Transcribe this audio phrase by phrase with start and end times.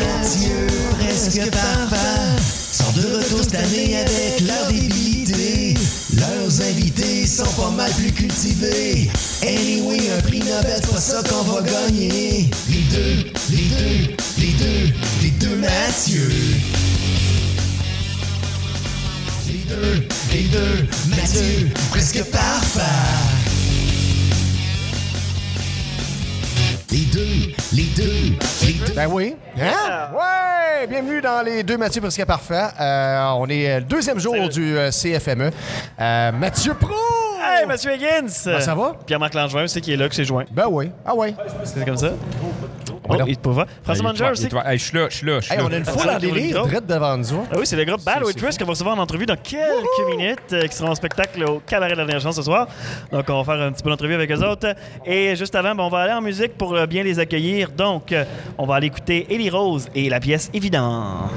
[0.00, 0.66] Mathieu,
[0.98, 5.74] presque parfait, sont de retour cette année avec leur débilité.
[6.16, 9.10] Leurs invités sont pas mal plus cultivés.
[9.42, 12.50] Anyway, un prix Nobel, c'est pas ça qu'on va gagner.
[12.68, 14.92] Les deux, les deux, les deux,
[15.22, 16.30] les deux Mathieu.
[19.46, 22.80] Les deux, les deux, Mathieu, presque parfait.
[26.90, 27.29] Les deux,
[27.72, 28.94] les deux, les deux.
[28.94, 29.36] Ben oui.
[29.58, 30.10] Hein?
[30.14, 30.86] Ouais!
[30.86, 32.68] Bienvenue dans les deux Mathieu presque parfait.
[32.80, 35.50] Euh, on est le deuxième jour du euh, CFME.
[36.00, 36.94] Euh, Mathieu Pro!
[37.42, 38.44] Hey, Mathieu Higgins!
[38.44, 38.94] Ben, ça va?
[39.06, 40.44] Pierre-Marc Langevin, c'est qui est là, que c'est joint?
[40.50, 40.90] Ben oui.
[41.04, 41.34] Ah ouais.
[41.64, 42.12] C'est comme ça?
[43.10, 43.66] Oh, il te pas.
[43.82, 44.48] François Manger aussi.
[44.50, 46.86] Je suis là, je suis là, on a une Ah, foule ça, en délire, direct
[46.86, 47.46] devant nous.
[47.50, 50.38] Ah oui, c'est le groupe Bad Waitress qu'on va recevoir en entrevue dans quelques minutes,
[50.52, 52.68] euh, qui sera en spectacle au Cabaret de la Dernière Chance ce soir.
[53.12, 54.74] Donc, on va faire un petit peu d'entrevue avec eux autres.
[55.04, 57.70] Et juste avant, ben, on va aller en musique pour euh, bien les accueillir.
[57.70, 58.24] Donc, euh,
[58.58, 61.28] on va aller écouter Ellie Rose et la pièce Évident.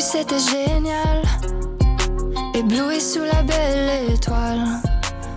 [0.00, 1.22] C'était génial,
[2.54, 4.64] ébloui sous la belle étoile.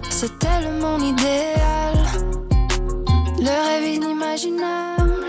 [0.09, 1.97] C'était le monde idéal,
[3.39, 5.25] le rêve inimaginable.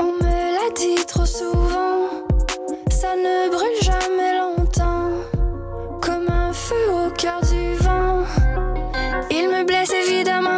[0.00, 2.08] On me l'a dit trop souvent,
[2.90, 5.10] ça ne brûle jamais longtemps,
[6.00, 8.24] comme un feu au cœur du vent.
[9.30, 10.53] Il me blesse évidemment,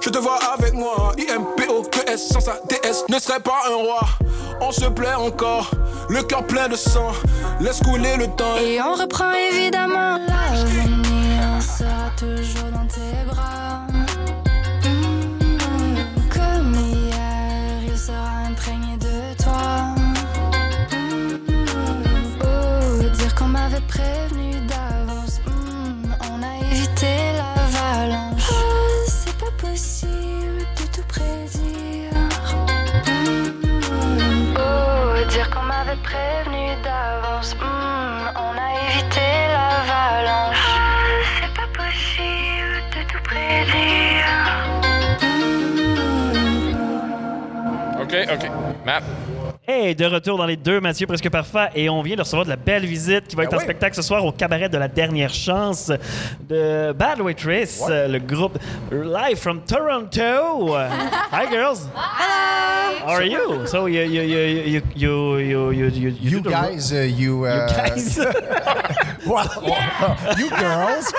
[0.00, 1.12] je te vois avec moi.
[1.18, 1.84] IMPO,
[2.16, 4.00] sans sa DS, ne serait pas un roi.
[4.60, 5.70] On se plaît encore,
[6.08, 7.12] le cœur plein de sang.
[7.60, 8.56] Laisse couler le temps.
[8.60, 13.80] Et on reprend évidemment l'avenir sera toujours dans tes bras.
[14.84, 15.98] Mm,
[16.34, 19.94] Comme hier, il sera imprégné de toi.
[20.92, 21.36] Mm,
[22.42, 24.35] Oh, dire qu'on m'avait prévenu
[36.16, 37.54] prévenu d'avance.
[37.54, 40.66] Hmm, on a évité l'avalanche.
[41.34, 44.30] C'est pas possible de tout prédire.
[48.00, 48.50] OK, OK.
[48.84, 49.04] Matt.
[49.76, 52.56] De retour dans les deux Mathieu presque parfait et on vient de recevoir de la
[52.56, 53.64] belle visite qui va ah être ben en oui.
[53.64, 55.92] spectacle ce soir au cabaret de la dernière chance
[56.48, 58.58] de Bad Waitress, euh, le groupe
[58.90, 60.74] live from Toronto.
[61.30, 61.90] Hi girls.
[61.94, 63.06] Hello.
[63.06, 63.66] How are you?
[63.66, 68.18] So you you you you you you you, you guys uh, you, uh, you guys
[69.26, 71.12] well, well, you girls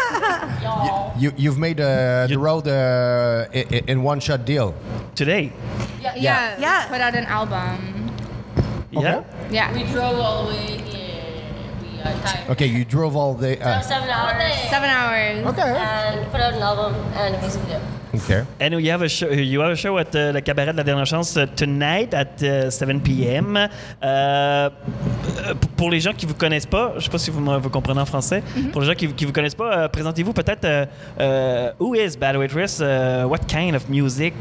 [1.19, 4.73] you, you have made uh, the road uh, in, in one shot deal
[5.13, 5.51] today.
[6.01, 6.87] Yeah, yeah, yeah.
[6.87, 8.06] Put out an album.
[8.91, 9.23] Yeah.
[9.51, 9.73] Yeah.
[9.73, 11.43] We drove all the way here.
[11.81, 12.49] We are tired.
[12.51, 13.57] Okay, you drove all day.
[13.59, 14.53] Uh, Seven hours.
[14.69, 15.45] Seven hours.
[15.47, 15.75] okay.
[15.77, 17.79] And put out an album and a music video.
[18.15, 18.45] Okay.
[18.61, 19.27] And you have a show.
[19.29, 22.41] You have a show at uh, le cabaret de la dernière chance uh, tonight at
[22.41, 23.67] uh, 7 p.m.
[24.01, 24.69] Euh,
[25.75, 27.99] pour les gens qui vous connaissent pas, je sais pas si vous, me- vous comprenez
[27.99, 28.41] en français.
[28.71, 30.63] Pour les gens qui, qui vous connaissent pas, euh, présentez-vous peut-être.
[30.65, 30.85] euh,
[31.19, 32.79] euh, who is Bad Waitress?
[32.79, 34.33] Uh, what kind of music?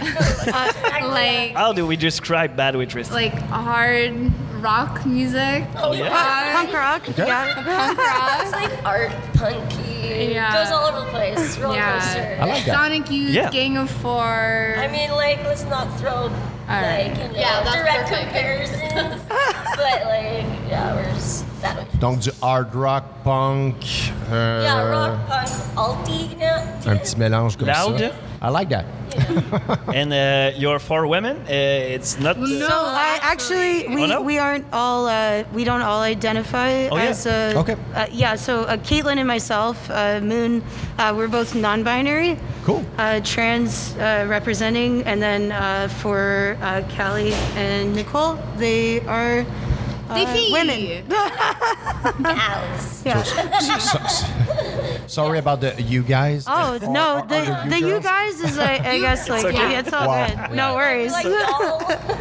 [0.00, 3.10] Uh, like How do we describe Bad Waitress?
[3.10, 5.64] like hard rock music.
[5.76, 6.08] oh yeah.
[6.12, 7.02] Uh, Punk rock.
[7.16, 7.54] Yeah.
[7.54, 7.66] punk
[7.98, 8.42] rock.
[8.42, 10.32] It's like art, punky.
[10.34, 10.52] Yeah.
[10.52, 11.58] Goes all over the place.
[11.58, 12.36] Roller coaster.
[12.40, 12.74] I like that.
[12.74, 13.50] Sonic Youth, Yeah.
[13.50, 14.74] Gang of Four.
[14.78, 16.28] I mean, like, let's not throw
[16.68, 17.08] right.
[17.08, 18.32] like you know, Yeah, that's direct perfect.
[18.32, 19.22] comparisons.
[19.28, 21.86] but like, yeah, we're just that way.
[21.98, 23.76] Donc du hard rock, punk.
[24.30, 25.48] euh, Yeah, rock, punk,
[25.78, 26.36] alti.
[26.86, 27.98] Un petit mélange comme Loud.
[27.98, 28.10] ça.
[28.42, 28.84] I like that.
[29.94, 31.36] And uh, you're for women.
[31.36, 32.38] Uh, it's not.
[32.38, 34.22] No, So I actually we, Oh, no?
[34.22, 37.10] we aren't all uh, we don't all identify Oh, yeah?
[37.10, 37.76] as a Okay.
[37.94, 38.36] uh, yeah.
[38.36, 40.62] So uh, Caitlin and myself, uh, Moon,
[40.98, 42.36] uh, we're both non-binary.
[42.64, 42.84] Cool.
[42.98, 49.44] Uh, trans uh, representing, and then uh, for uh, Callie and Nicole, they are
[50.10, 50.52] uh, They fee.
[50.52, 51.04] women.
[52.22, 53.02] Gals.
[53.04, 53.22] Yeah.
[53.22, 53.98] So- so-
[55.10, 56.44] sorry about the you guys.
[56.46, 58.04] Oh Or- no, or- the or the you girls?
[58.04, 59.56] guys is I, I guess like okay.
[59.72, 60.26] yeah, it's all Wow.
[60.26, 60.56] good.
[60.56, 61.12] No worries.
[61.12, 61.80] Like y'all.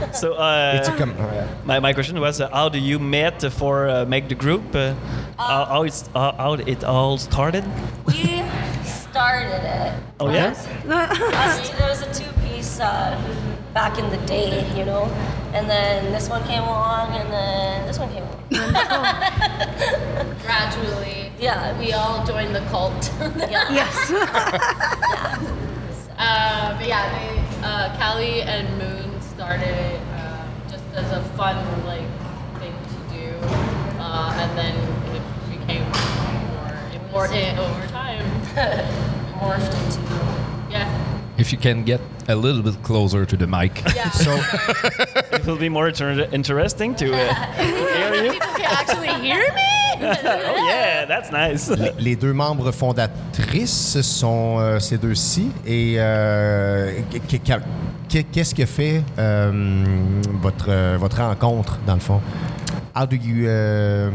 [0.21, 1.47] So uh, It's comme- ouais.
[1.65, 4.63] my, my question was, uh, how do you met for uh, make the group?
[4.75, 4.93] Uh,
[5.37, 7.63] how, how, it's, uh, how it all started?
[8.05, 8.41] we
[8.83, 9.93] started it.
[10.19, 10.51] Oh yeah.
[10.89, 13.15] Us- There was a two-piece uh,
[13.73, 15.05] back in the day, you know,
[15.53, 18.39] and then this one came along, and then this one came along.
[20.41, 23.11] Gradually, Yeah, we all joined the cult.
[23.49, 23.69] yeah.
[23.71, 24.11] yes.
[26.21, 31.55] Uh, but yeah, they, uh, Callie and Moon started uh, just as a fun
[31.85, 32.03] like
[32.59, 33.37] thing to do,
[34.03, 34.75] uh, and then
[35.15, 35.83] it became
[36.51, 38.19] more important over time.
[39.39, 40.11] morphed into.
[40.69, 40.91] Yeah,
[41.37, 43.81] If you can get a little bit closer to the mic.
[43.95, 44.09] yeah.
[44.25, 44.31] So,
[45.33, 48.31] It will be more inter- interesting to, uh, hear you.
[48.33, 49.65] People can actually hear me?
[50.01, 51.69] Oh yeah, that's nice.
[51.69, 55.51] les, les deux membres fondatrices sont euh, ces deux-ci.
[55.65, 57.59] Et euh, qu- qu-
[58.09, 59.51] qu- qu'est-ce que fait euh,
[60.41, 62.21] votre, votre rencontre, dans le fond?
[62.95, 63.45] How do you...
[63.47, 64.09] euh,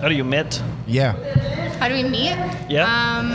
[0.00, 0.62] How do you met?
[0.86, 1.14] yeah.
[1.80, 2.36] How do we meet?
[2.68, 2.86] Yeah.
[2.86, 3.32] Um,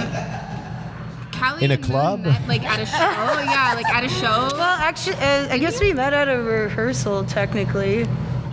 [1.39, 2.21] Callie In a club?
[2.21, 2.97] met, like at a show.
[2.97, 4.49] yeah, like at a show.
[4.53, 8.05] Well, actually, uh, I guess we met at a rehearsal technically.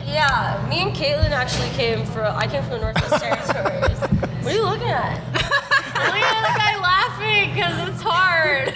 [0.07, 2.37] Yeah, me and Caitlin actually came from.
[2.37, 3.99] I came from the Northwest Territories.
[4.43, 5.21] what are you looking at?
[5.33, 8.75] Look at the guy laughing because it's hard.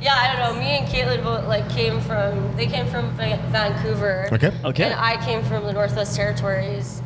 [0.00, 0.60] Yeah, I don't know.
[0.60, 2.54] Me and Caitlin both like came from.
[2.56, 4.28] They came from Va- Vancouver.
[4.32, 4.52] Okay.
[4.64, 4.84] Okay.
[4.84, 7.02] And I came from the Northwest Territories,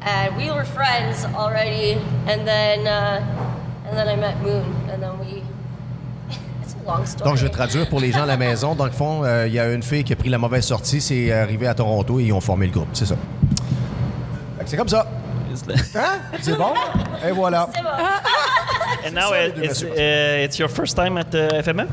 [0.00, 1.92] and we were friends already.
[2.26, 3.43] And then, uh,
[7.24, 8.74] Donc, je vais traduire pour les gens à la maison.
[8.74, 11.00] Dans le fond, euh, il y a une fille qui a pris la mauvaise sortie,
[11.00, 12.88] c'est arrivé à Toronto et ils ont formé le groupe.
[12.92, 13.14] C'est ça.
[14.66, 15.06] C'est comme ça.
[15.94, 16.18] Hein?
[16.40, 16.74] C'est bon?
[17.26, 17.68] Et voilà.
[17.74, 17.88] C'est bon.
[19.06, 21.88] And now it, it's, uh, it's your first time at the FMM?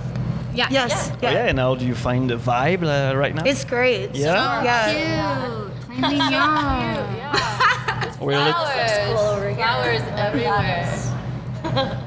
[0.56, 0.68] Yeah.
[0.72, 1.12] Yes.
[1.14, 1.32] Oh, Yeah.
[1.32, 3.44] yeah, and how do you find the vibe uh, right now?
[3.46, 4.12] It's great.
[4.14, 4.64] Yeah?
[4.64, 4.94] Yeah.
[4.94, 6.00] Cute.
[6.00, 6.32] Mignon.
[6.32, 6.96] yeah.
[8.20, 9.56] Here.
[9.56, 11.11] Flowers everywhere.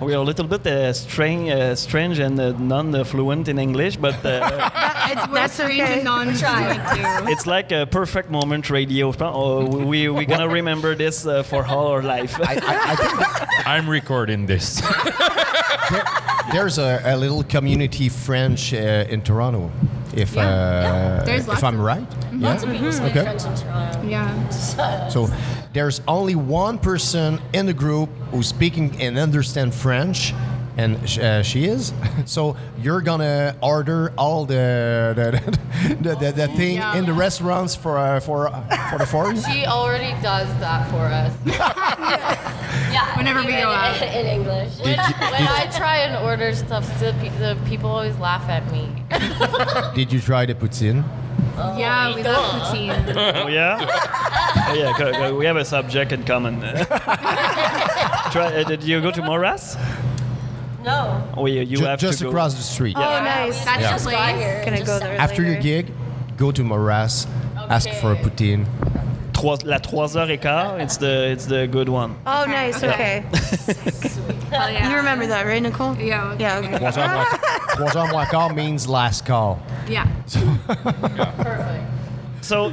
[0.00, 4.70] We're a little bit uh, strange, uh, strange and uh, non-fluent in English, but uh,
[5.10, 5.94] It's we're That's strange okay.
[5.94, 6.80] and non-fluent
[7.26, 7.32] too.
[7.32, 9.12] it's like a perfect moment radio.
[9.20, 12.38] Oh, we, we're gonna remember this uh, for all our life.
[12.40, 14.80] I, I, I think I'm recording this.
[15.90, 16.04] there-
[16.52, 19.70] there's a, a little community French uh, in Toronto.
[20.16, 22.06] If, uh, There's if I'm right.
[22.32, 23.22] Lots of people speak Okay.
[23.22, 24.02] French in Toronto.
[24.08, 24.48] Yeah.
[25.10, 25.28] So
[25.72, 30.32] there's only one person in the group who's speaking and understand French,
[30.76, 31.92] and uh, she is.
[32.26, 36.96] So you're gonna order all the the, the, the, the thing Yeah.
[36.96, 39.36] in the restaurants for uh, for uh, for the foreign.
[39.42, 41.32] She already does that for us.
[42.94, 43.16] Yeah.
[43.18, 44.00] Whenever we go out.
[44.00, 44.78] in, in English.
[44.78, 44.96] When,
[45.34, 47.10] when I try and order stuff, the,
[47.42, 48.88] the people always laugh at me.
[49.96, 51.02] Did you try the poutine?
[51.78, 52.94] yeah, we love poutine.
[53.44, 53.78] oh yeah,
[54.68, 54.92] oh yeah.
[54.98, 56.60] go- go- We have a subject in common.
[56.60, 59.76] Try, uh, did you go to Moras?
[60.84, 61.22] No.
[61.36, 62.30] Oh, you, you Ju- have just to go.
[62.30, 62.96] across the street.
[62.96, 63.64] Oh, nice.
[63.64, 63.90] That's Yeah.
[63.92, 64.42] Just got place.
[64.42, 64.64] here.
[64.64, 65.92] Gonna Just go there After your gig,
[66.36, 68.22] go to Moras, ask for a Okay.
[68.24, 68.66] poutine.
[69.44, 72.14] Trois, la 3 heures et quart, it's the, it's the good one.
[72.26, 72.82] Oh, nice.
[72.82, 73.24] Okay.
[74.50, 74.88] Hell yeah.
[74.88, 75.94] You remember that, right, Nicole?
[75.96, 76.34] Yeah.
[76.38, 76.58] Yeah.
[76.60, 76.78] Okay.
[76.78, 77.28] Trois heures moins,
[77.76, 79.58] trois heures moins quart means last call.
[79.86, 80.06] Yeah.
[80.66, 81.84] Perfect.
[82.40, 82.70] So,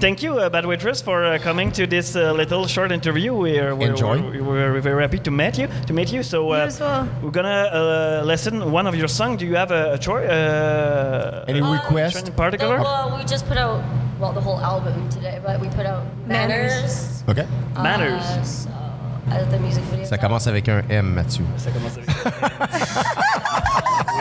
[0.00, 3.32] thank you, uh, Bad Waitress, for uh, coming to this uh, little short interview.
[3.34, 4.20] We're, we're, Enjoy.
[4.20, 5.68] We're, we're very happy to meet you.
[5.86, 6.22] To meet you.
[6.22, 7.08] So uh, You as well.
[7.22, 9.38] we're gonna uh, listen one of your songs.
[9.40, 10.28] Do you have a, a choice?
[10.28, 12.12] Uh, Any a request?
[12.12, 12.80] trend in particular?
[12.80, 13.82] Well, we just put out
[14.20, 16.72] well the whole album today, but we put out Manners.
[16.72, 17.24] Manners.
[17.28, 17.46] OK?
[17.82, 18.22] Manners.
[18.22, 18.70] Uh, so,
[19.30, 20.06] uh, the music video.
[20.06, 21.44] Ça commence avec un M, Mathieu.
[21.56, 22.08] Ça commence avec-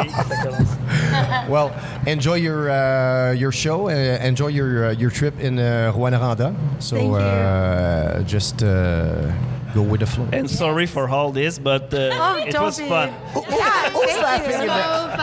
[0.02, 0.78] Oui, ça commence.
[1.50, 1.72] Well,
[2.08, 3.88] enjoy your uh, your show.
[3.90, 6.54] Uh, enjoy your uh, your trip in uh, Rwanda.
[6.80, 9.32] So uh, just uh,
[9.76, 10.26] go with the flow.
[10.34, 12.88] And sorry for all this, but uh, Oh, it was be.
[12.88, 13.10] fun.
[13.36, 14.54] Yeah, thank you.
[14.54, 15.20] So fun.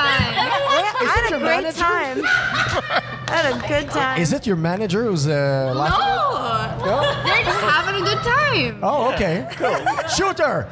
[1.02, 3.02] I had a great time.
[3.30, 4.20] I had a good time.
[4.20, 6.84] Is it your manager who's uh, laughing?
[6.86, 7.00] No.
[7.24, 8.80] They're just having a good time.
[8.82, 9.46] Oh, okay.
[9.52, 9.76] Cool.
[10.16, 10.68] Shooter.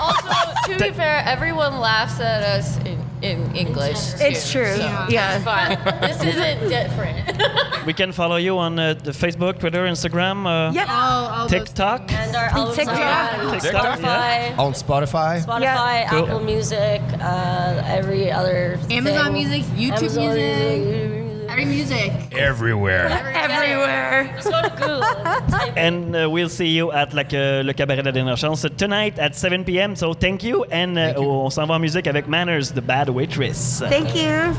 [0.00, 4.12] Also, to be fair, everyone laughs at us in, in English.
[4.14, 4.74] Too, It's true.
[4.76, 5.36] so Yeah.
[5.36, 5.78] it's fine.
[6.00, 7.86] This isn't different.
[7.86, 10.86] We can follow you on uh, the Facebook, Twitter, Instagram, uh, Yep.
[10.88, 12.12] Oh, all TikTok.
[12.12, 13.38] And our albums TikTok.
[13.38, 15.44] on TikTok, Spotify, On Spotify.
[15.44, 16.08] Spotify, Yeah.
[16.10, 16.24] Cool.
[16.26, 19.32] Apple Music, uh, every other Amazon thing.
[19.34, 20.42] Music, YouTube Amazon Music.
[20.42, 21.25] YouTube Music.
[21.48, 22.12] Every music.
[22.32, 23.08] Everywhere.
[23.34, 24.34] Everywhere.
[24.36, 25.02] Just go to Google
[25.76, 29.18] and uh, we'll see you at like, uh, le cabaret de la dernière chance tonight
[29.18, 29.94] at 7 p.m.
[29.96, 30.64] So thank you.
[30.70, 33.82] And uh, on s'en va en musique avec Manners, The Bad Waitress.
[33.88, 34.54] Thank you.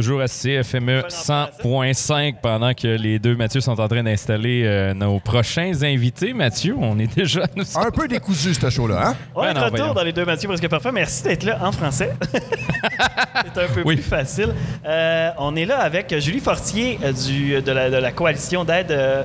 [0.00, 5.20] Toujours à CFME 100.5 pendant que les deux Mathieu sont en train d'installer euh, nos
[5.20, 6.32] prochains invités.
[6.32, 7.42] Mathieu, on est déjà...
[7.76, 9.16] Un peu décousu, ce show-là, hein?
[9.34, 9.92] On est de retour voyons.
[9.92, 10.90] dans les deux Mathieu presque parfait.
[10.90, 12.12] Merci d'être là en français.
[12.32, 13.96] C'est un peu Oui.
[13.96, 14.54] plus facile.
[14.86, 18.90] Euh, on est là avec Julie Fortier euh, du, de, la, de la coalition d'aide
[18.92, 19.22] euh,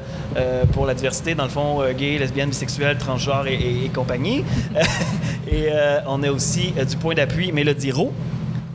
[0.74, 4.44] pour la diversité, dans le fond, euh, gay, lesbienne, bisexuelle, transgenre et, et- et compagnie.
[5.48, 8.12] et euh, on a aussi euh, du point d'appui Mélodie Rowe.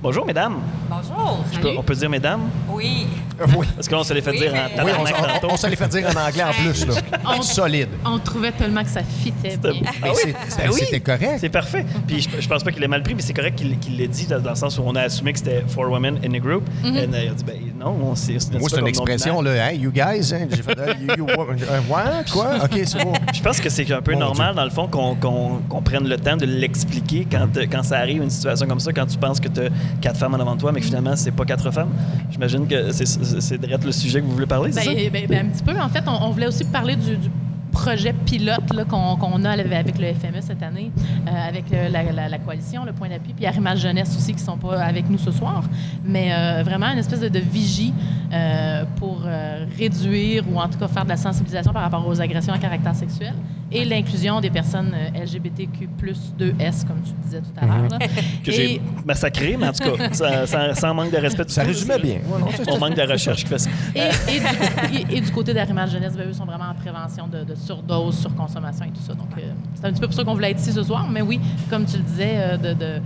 [0.02, 0.56] Bonjour, mesdames.
[0.88, 1.44] Bonjour.
[1.52, 2.40] Je peux- on peut dire mesdames?
[2.68, 3.06] Oui.
[3.56, 3.66] Oui.
[3.74, 5.48] Parce que là, on se les fait Oui, dire mais- en Oui, on, on- tantôt.
[5.52, 6.94] on se les fait dire en anglais en plus, là.
[7.38, 7.88] On- Solide.
[8.04, 9.80] On trouvait tellement que ça fitait bien.
[9.86, 10.34] Ah Mais oui?
[10.46, 10.80] c'est- Ben oui.
[10.80, 11.38] C'était correct.
[11.40, 11.86] C'est parfait.
[12.06, 14.26] Puis je, je pense pas qu'il ait mal pris, mais c'est correct qu'il l'ait dit
[14.26, 16.68] dans, dans le sens où on a assumé que c'était for women in a group.
[16.84, 18.36] Et euh, il a dit, ben non, on s'est.
[18.58, 19.70] Moi, c'est une expression, là.
[19.72, 20.46] Hey, you guys, hein?
[20.50, 21.26] J'ai fait, you, you,
[21.88, 22.24] what?
[22.30, 22.56] Quoi?
[22.62, 23.14] OK, c'est bon.
[23.32, 26.36] Je pense que c'est un peu Mon normal, dans le fond, qu'on prenne le temps
[26.36, 29.60] de l'expliquer quand, quand ça arrive, une situation comme ça, quand tu penses que tu
[29.60, 29.68] as
[30.00, 31.90] quatre femmes en avant de toi, mais que finalement, c'est pas quatre femmes.
[32.30, 35.10] J'imagine que c'est- direct le sujet que vous voulez parler, c'est Ben, ça?
[35.10, 35.78] ben, ben, un petit peu.
[35.80, 37.28] En fait, on, on voulait aussi parler du, du
[37.82, 40.90] projet pilote là, qu'on qu'on a avec le FME cette année,
[41.26, 44.58] euh, avec la, la- la coalition, le point d'appui, puis Arrimage Jeunesse aussi, qui sont
[44.58, 45.62] pas avec nous ce soir.
[46.04, 47.92] Mais euh, vraiment une espèce de, de vigie
[48.32, 52.20] euh, pour euh, réduire ou en tout cas faire de la sensibilisation par rapport aux
[52.20, 53.34] agressions à caractère sexuel
[53.72, 55.88] et l'inclusion des personnes LGBTQ
[56.38, 57.88] 2S, comme tu disais tout à l'heure.
[57.90, 57.98] là.
[58.44, 61.44] Que Et- j'ai massacré, mais en tout cas, ça- manque de respect.
[61.48, 62.16] Ça résumait bien.
[62.26, 63.70] Ouais, non, c'est- On manque de recherche qui fait ça.
[63.94, 64.00] Et,
[64.34, 67.44] et du, et- et du côté d'Arrimage Jeunesse, ben, eux sont vraiment en prévention de,
[67.44, 69.14] de surdose, surconsommation et tout ça.
[69.14, 71.06] Donc, euh, c'est un petit peu pour ça qu'on voulait être ici ce soir.
[71.10, 73.00] Mais oui, comme tu le disais, euh, de, de-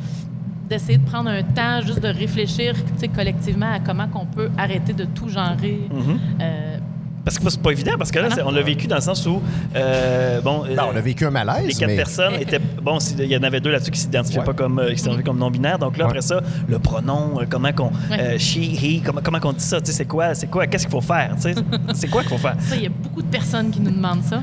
[0.68, 4.48] d'essayer de prendre un temps juste de réfléchir tu sais, collectivement à comment qu'on peut
[4.56, 5.80] arrêter de tout genrer.
[5.92, 6.18] Mhm.
[6.40, 6.78] Euh,
[7.24, 8.48] Parce que c'est pas évident, parce que là, Ah non.
[8.48, 9.40] on l'a vécu dans le sens où,
[9.74, 12.98] euh, bon, euh, Ben, on a vécu un malaise, les quatre mais- personnes étaient, bon,
[13.18, 14.44] il y en avait deux là-dessus qui s'identifiaient Ouais.
[14.44, 15.78] pas comme, euh, qui s'identifiaient comme non-binaires.
[15.78, 16.10] Donc là, Ouais.
[16.10, 18.20] après ça, le pronom, euh, comment qu'on, Ouais.
[18.20, 20.84] euh, she, he, comment, comment qu'on dit ça, tu sais, c'est quoi, c'est quoi, qu'est-ce
[20.84, 21.54] qu'il faut faire, tu sais,
[21.94, 22.56] c'est quoi qu'il faut faire?
[22.60, 24.42] ça, il y a beaucoup de personnes qui nous demandent ça.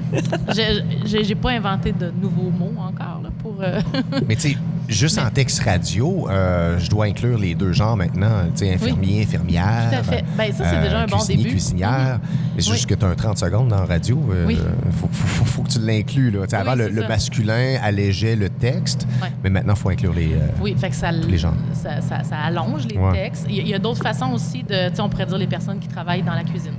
[0.55, 3.57] J'ai- J'ai j'ai pas inventé de nouveaux mots encore là, pour.
[3.61, 3.79] euh,
[4.27, 4.57] Mais tu
[4.93, 8.43] juste en texte radio, euh, je dois inclure les deux genres maintenant.
[8.55, 9.89] Tu sais, infirmier, infirmière.
[9.91, 10.23] Tout à fait.
[10.37, 11.49] Ben, ça, c'est déjà un bon cuisinier, début.
[11.55, 12.19] cuisinière.
[12.55, 12.75] Mais c'est Oui.
[12.77, 14.19] juste que tu as un 30 secondes dans la radio.
[14.41, 14.57] Il Oui.
[14.99, 16.31] faut, faut- faut- faut que tu l'inclues.
[16.31, 16.41] Là.
[16.43, 19.29] Tu sais, Oui, avant, le, le masculin allégeait le texte, Ouais.
[19.43, 20.33] mais maintenant, il faut inclure les.
[20.33, 21.53] euh, Oui, fait que ça, Tous les genres.
[21.73, 23.13] ça, ça- ça allonge les Ouais.
[23.13, 23.45] textes.
[23.49, 25.37] Il y a, il y a d'autres façons aussi de, tu sais, on pourrait dire
[25.37, 26.73] les personnes qui travaillent dans la cuisine.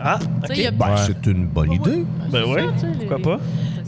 [0.00, 0.56] Ah, Tu sais, ok.
[0.58, 2.04] il y a- ben, C'est une bonne idée.
[2.30, 3.42] Ben C'est oui, ça, les- pourquoi pas?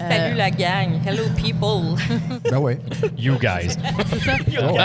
[0.09, 1.01] Salut la gang.
[1.05, 1.97] Hello people.
[2.51, 2.79] Ben ouais.
[3.19, 3.77] You guys.
[4.11, 4.33] C'est ça.
[4.63, 4.77] Oh.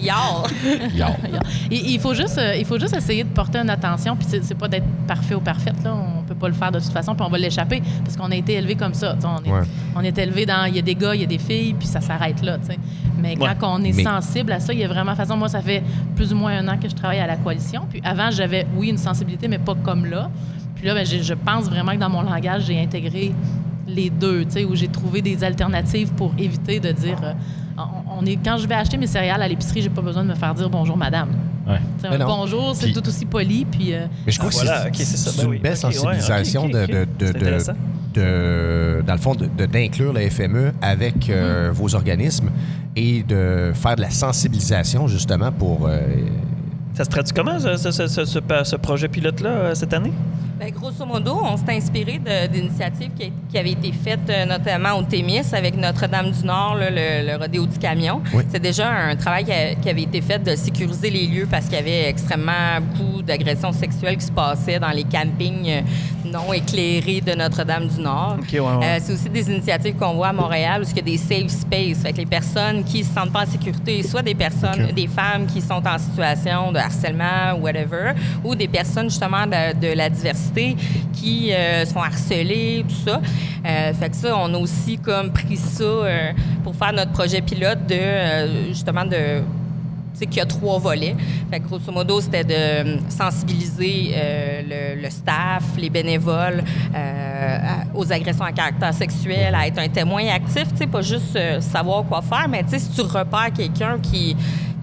[0.00, 0.46] Y'all.
[0.94, 1.06] Yo.
[1.70, 4.16] Il, il faut juste, euh, il faut juste essayer de porter une attention.
[4.16, 5.94] Puis c'est, c'est pas d'être parfait ou parfaite là.
[5.94, 7.14] On peut pas le faire de toute façon.
[7.14, 9.16] Puis on va l'échapper parce qu'on a été élevé comme ça.
[9.24, 9.62] On est, Ouais.
[9.96, 11.88] on est élevé dans, il y a des gars, il y a des filles, puis
[11.88, 12.58] ça s'arrête là.
[13.18, 13.54] Mais quand Ouais.
[13.62, 15.36] on est Mais- sensible à ça, il y a vraiment façon.
[15.36, 15.82] Moi, ça fait
[16.14, 17.82] plus ou moins un an que je travaille à la coalition.
[17.90, 20.30] Puis avant, j'avais oui une sensibilité, mais pas comme là.
[20.76, 23.32] Puis là, ben, j'ai- je pense vraiment que dans mon langage, j'ai intégré
[23.88, 27.18] les deux, tu sais, où j'ai trouvé des alternatives pour éviter de dire.
[27.22, 27.32] euh,
[27.78, 30.28] on, on est, quand je vais acheter mes céréales à l'épicerie, j'ai pas besoin de
[30.28, 31.28] me faire dire bonjour madame.
[31.66, 31.78] Ouais.
[32.08, 33.64] Un bonjour, c'est tout aussi poli.
[33.64, 35.58] Puis, euh, Mais je crois Ah, que voilà, c'est Ben une oui.
[35.58, 37.06] belle sensibilisation de, de,
[38.14, 42.50] de, dans le fond, de- de- d'inclure la FME avec euh, vos organismes
[42.94, 45.86] et de faire de la sensibilisation justement pour...
[45.86, 46.00] euh,
[46.94, 50.12] Ça se traduit comment, ce, ce- ce- ce- ce- ce projet pilote-là, cette année?
[50.58, 52.18] Ben, grosso modo, on s'est inspiré
[52.50, 57.66] d'initiatives qui, qui avaient été faites euh, notamment au Témis avec Notre-Dame-du-Nord, le, le rodéo
[57.66, 58.22] du camion.
[58.32, 58.42] Oui.
[58.50, 61.66] C'est déjà un travail qui, a- qui avait été fait de sécuriser les lieux parce
[61.66, 65.80] qu'il y avait extrêmement beaucoup d'agressions sexuelles qui se passaient dans les campings euh,
[66.24, 68.38] non éclairés de Notre-Dame-du-Nord.
[68.50, 68.66] Ouais, ouais.
[68.82, 71.48] Euh, c'est aussi des initiatives qu'on voit à Montréal où il y a des safe
[71.50, 71.98] spaces.
[72.02, 75.44] Fait que les personnes qui se sentent pas en sécurité, soit des personnes, des femmes
[75.46, 80.45] qui sont en situation de harcèlement, whatever, ou des personnes justement de, de la diversité
[81.12, 83.20] qui euh, se font harceler, tout ça.
[83.66, 86.32] Euh, fait que ça, on a aussi comme pris ça euh,
[86.62, 89.42] pour faire notre projet pilote de justement de
[90.14, 91.14] sais qu'il y a trois volets.
[91.50, 94.14] Fait que grosso modo, c'était de sensibiliser
[94.66, 96.64] le, staff, les bénévoles
[97.94, 102.04] aux agressions à caractère sexuel, à être un témoin actif, tu sais, pas juste savoir
[102.04, 104.34] quoi faire, mais tu sais, si tu repères quelqu'un qui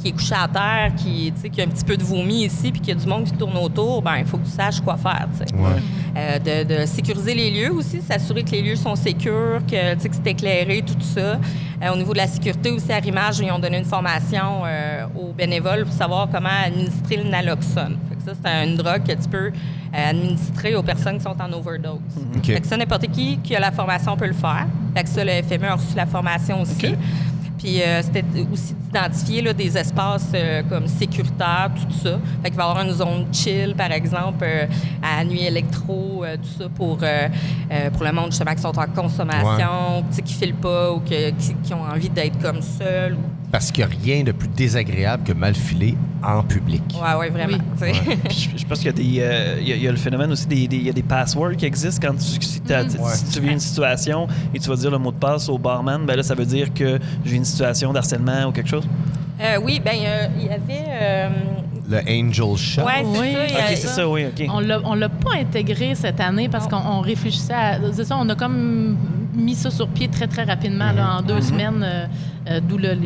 [0.03, 2.43] qui est couché à terre, qui, tu sais, qui a un petit peu de vomi
[2.43, 4.51] ici, puis qu'il y a du monde qui tourne autour, ben il faut que tu
[4.51, 5.55] saches quoi faire, tu sais.
[5.55, 5.81] Ouais.
[6.15, 10.01] Euh, de, de sécuriser les lieux aussi, s'assurer que les lieux sont sécures, que, tu
[10.01, 11.39] sais, que c'est éclairé, tout ça.
[11.83, 15.05] Euh, au niveau de la sécurité aussi, à Rimage, ils ont donné une formation euh,
[15.15, 17.97] aux bénévoles pour savoir comment administrer le naloxone.
[18.09, 21.35] Fait que ça, c'est une drogue que tu peux euh, administrer aux personnes qui sont
[21.41, 21.99] en overdose.
[22.37, 22.45] OK.
[22.45, 24.67] Fait que ça, n'importe qui qui a la formation peut le faire.
[24.95, 26.95] Fait que ça, le FME a reçu la formation aussi.
[27.63, 32.19] Puis euh, c'était aussi d'identifier des espaces euh, comme sécuritaires, tout ça.
[32.41, 34.65] Fait qu'il va y avoir une zone chill, par exemple, euh,
[35.01, 40.21] à nuit électro, tout ça pour, pour le monde justement qui sont en consommation, qui
[40.21, 43.15] ne filent pas ou que- qui, qui ont envie d'être comme seuls.
[43.53, 46.81] Parce qu'il n'y a rien de plus désagréable que mal filer en public.
[46.95, 47.57] Ouais, ouais, vraiment.
[48.27, 49.97] Puis je, je pense qu'il y a des, euh, y a- il y a le
[49.97, 52.99] phénomène aussi des, y a des passwords qui existent quand tu, si, t'as- Mm-hmm.
[52.99, 53.13] Ouais.
[53.13, 56.03] si tu vis une situation et tu vas dire le mot de passe au barman,
[56.03, 58.87] ben là ça veut dire que j'ai une situation d'harcèlement ou quelque chose?
[59.39, 60.85] Euh, oui, ben euh, il y avait.
[60.91, 61.29] euh,
[61.89, 62.81] Le Angel Shot.
[62.81, 63.33] ouais, c'est Oui.
[63.53, 63.67] ça.
[63.75, 64.47] c'est ça, oui, ok.
[64.49, 67.77] on l'a, on l'a pas intégré cette année parce qu'on on réfléchissait à.
[67.91, 68.97] C'est ça, on a comme
[69.35, 72.05] mis ça sur pied très, très rapidement, là, en deux semaines, euh,
[72.49, 72.97] euh, d'où, le-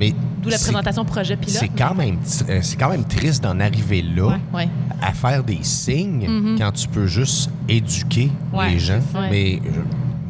[0.00, 1.56] Mais d'où la c'est- présentation projet pilote.
[1.60, 2.16] C'est quand, même,
[2.48, 4.68] euh, c'est quand même triste d'en arriver là Ouais.
[5.02, 9.00] à faire des signes quand tu peux juste éduquer Ouais, les gens.
[9.30, 9.60] Mais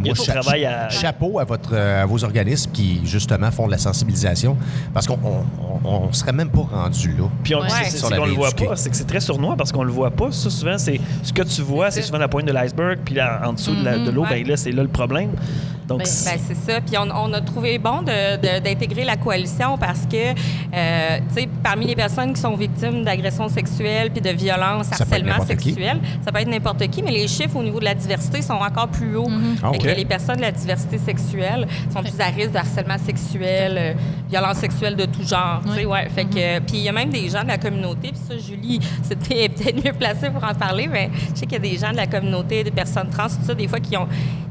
[0.02, 3.66] a du cha- travail à- chapeau à, votre, euh, à vos organismes qui, justement, font
[3.66, 4.56] de la sensibilisation.
[4.94, 5.44] Parce qu'on on,
[5.84, 7.24] on- on serait même pas rendu là.
[7.44, 7.68] Puis on, Ouais.
[7.84, 8.64] c'est- qu'on le voit éduqué.
[8.66, 10.32] pas, c'est que c'est très sournois parce qu'on le voit pas.
[10.32, 13.42] Ça, souvent, c'est ce que tu vois, c'est souvent la pointe de l'iceberg, puis là,
[13.46, 14.42] en dessous de de l'eau, Ouais.
[14.42, 15.30] ben là, c'est là le problème.
[15.90, 16.80] Donc, Ben, c'est- Ben, c'est ça.
[16.80, 20.30] Puis on, on a trouvé bon d'intégrer la coalition parce que,
[20.74, 25.32] euh, tu sais, parmi les personnes qui sont victimes d'agressions sexuelles puis de violences, harcèlement
[25.64, 28.54] sexuel, ça peut être n'importe qui, mais les chiffres au niveau de la diversité sont
[28.54, 29.28] encore plus hauts.
[29.78, 33.92] Que les personnes de la diversité sexuelle sont plus à risque de harcèlement sexuel, euh,
[34.30, 35.60] violence sexuelle de tout genre.
[35.66, 36.08] tu sais, Ouais.
[36.14, 38.78] Fait que, puis il y a même des gens de la communauté, puis ça, Julie,
[39.02, 41.90] c'était peut-être mieux placé pour en parler, mais je sais qu'il y a des gens
[41.90, 44.06] de la communauté, des personnes trans, tout ça, des fois, qui ont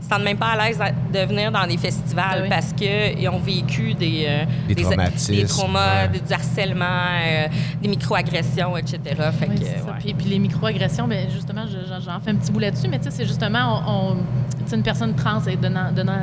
[0.10, 0.80] sentent même pas à l'aise
[1.13, 2.50] de venir dans des festivals Ah oui.
[2.50, 6.19] parce qu'ils ont vécu des, euh, Des traumatismes, des traumas, ouais.
[6.19, 7.48] du harcèlement, euh,
[7.82, 9.00] des micro-agressions, etc.
[9.06, 9.86] Fait Oui, que, c'est ça.
[9.86, 9.91] ouais.
[10.00, 13.06] Puis, puis les micro-agressions, ben, justement, je- j'en fais un petit bout là-dessus, mais tu
[13.06, 16.13] sais, c'est justement, on, on- une personne trans, donnant, donnant-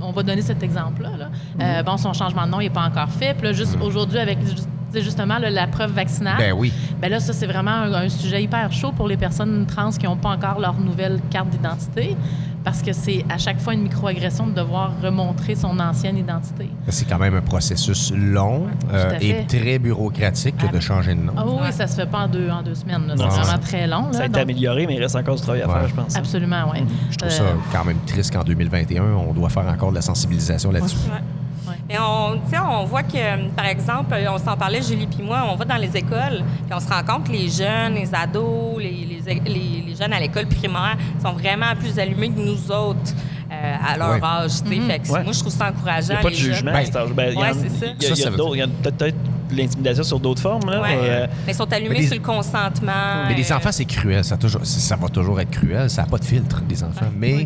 [0.00, 1.10] on va donner cet exemple-là.
[1.18, 1.26] là.
[1.26, 1.60] Mhm.
[1.62, 3.34] Euh, bon, son changement de nom n'est pas encore fait.
[3.34, 4.38] Puis là, juste aujourd'hui, avec
[4.88, 6.72] ju- tu sais, justement là, la preuve vaccinale, Ben oui.
[7.00, 10.06] ben là, ça, c'est vraiment un, un sujet hyper chaud pour les personnes trans qui
[10.06, 12.16] n'ont pas encore leur nouvelle carte d'identité.
[12.64, 16.68] Parce que c'est à chaque fois une microagression de devoir remontrer son ancienne identité.
[16.88, 20.72] C'est quand même un processus long euh, et très bureaucratique que Ah.
[20.72, 21.32] de changer de nom.
[21.36, 21.72] Ah oui, Ouais.
[21.72, 23.06] ça se fait pas en deux, en deux semaines.
[23.06, 23.14] là.
[23.14, 24.08] Non, C'est vraiment très long.
[24.12, 24.24] ça a là.
[24.26, 25.72] été Donc, amélioré, mais il reste encore du travail à Ouais.
[25.80, 26.16] faire, je pense.
[26.16, 26.80] Absolument, oui.
[27.10, 30.70] Je trouve ça quand même triste qu'en 2021, on doit faire encore de la sensibilisation
[30.72, 30.96] là-dessus.
[31.10, 31.20] Ouais.
[31.90, 35.44] Et on, tu sais, on voit que, par exemple, on s'en parlait, Julie puis moi,
[35.50, 38.76] on va dans les écoles, puis on se rend compte que les jeunes, les ados,
[38.78, 38.90] les,
[39.26, 43.12] les, les- les jeunes à l'école primaire sont vraiment plus allumés que nous autres
[43.50, 44.20] euh, à leur Ouais.
[44.22, 44.50] âge.
[44.64, 45.22] Fait que Ouais.
[45.24, 46.08] moi, je trouve ça Il encourageant.
[46.14, 46.54] n'y a pas de les jeunes.
[46.54, 46.72] jugement.
[46.72, 47.10] Ben, à cet âge.
[47.14, 47.86] Ben, il y en- ouais, c'est ça.
[47.98, 49.16] il y a- il il peut-être
[49.50, 50.88] l'intimidation sur d'autres formes, là, Ouais.
[51.00, 53.24] mais, euh, Mais ils sont allumés Mais les- sur le consentement.
[53.26, 54.22] Mais les euh, enfants, c'est cruel.
[54.24, 55.88] Ça, a toujours- ça va toujours être cruel.
[55.88, 57.06] Ça n'a pas de filtre, les enfants.
[57.16, 57.34] Mais.
[57.34, 57.44] euh,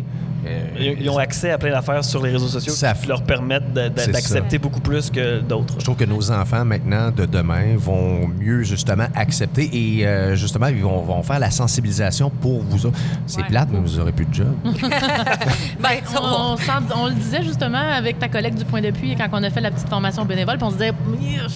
[0.79, 3.63] ils ils ont accès à plein d'affaires sur les réseaux sociaux Ça- qui leur permettent
[3.97, 5.75] C'est d'accepter beaucoup plus que d'autres.
[5.79, 10.67] Je trouve que nos enfants, maintenant, de demain, vont mieux, justement, accepter et, euh, justement,
[10.67, 12.97] ils vont, vont faire la sensibilisation pour vous autres.
[13.25, 13.47] C'est Ouais.
[13.47, 14.53] plate, mais vous n'aurez plus de job.
[14.63, 19.15] ben, sais, On, on s'en- on le disait justement avec ta collègue du Point d'appui
[19.15, 20.93] quand on a fait la petite formation bénévole, puis on se disait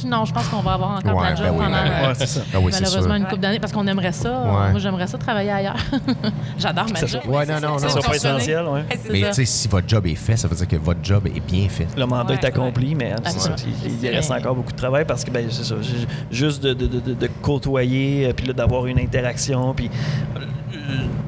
[0.06, 1.92] non, je pense qu'on va avoir encore Ouais, plein de ben jobs oui, pendant ben
[1.92, 2.42] euh, Ouais, c'est ça.
[2.54, 3.24] Ah oui, c'est malheureusement sûr.
[3.24, 4.30] une couple d'années parce qu'on aimerait ça.
[4.42, 4.72] Ouais.
[4.72, 5.76] Moi, j'aimerais ça travailler ailleurs.
[6.58, 7.22] J'adore ma Ça job.
[7.28, 7.92] Ouais, non, non, Ça non.
[7.94, 9.00] soit pas essentiel, ouais.
[9.12, 11.40] Mais tu sais, si votre job est fait, ça veut dire que votre job est
[11.40, 11.88] bien fait.
[11.98, 13.56] Le mandat Ouais, est accompli, mais Absolument.
[13.86, 16.74] il, il reste encore beaucoup de travail parce que ben, c'est ça, ju- juste de,
[16.74, 19.90] de- de- de côtoyer, euh, puis là, d'avoir une interaction, puis
[20.36, 20.40] euh,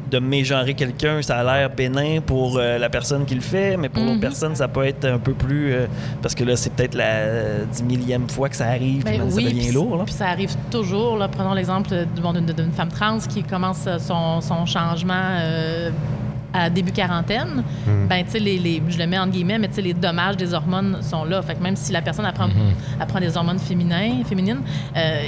[0.09, 3.89] de mégenrer quelqu'un, ça a l'air bénin pour euh, la personne qui le fait, mais
[3.89, 4.21] pour l'autre Mhm.
[4.21, 5.71] personne, ça peut être un peu plus...
[5.73, 5.85] euh,
[6.21, 9.41] parce que là, c'est peut-être la dix millième fois que ça arrive, puis Ben ça
[9.41, 9.97] devient lourd.
[9.97, 10.03] Là.
[10.05, 11.15] Puis ça arrive toujours.
[11.17, 15.91] Là, prenons l'exemple d'une femme trans qui commence son, son changement euh,
[16.53, 17.63] à début quarantaine.
[18.07, 20.37] Ben, tu sais, les, les- je le mets en guillemets, mais tu sais, les dommages
[20.37, 21.41] des hormones sont là.
[21.41, 22.47] Fait que même si la personne apprend,
[22.99, 24.61] apprend des hormones féminins, féminines,
[24.97, 25.21] euh,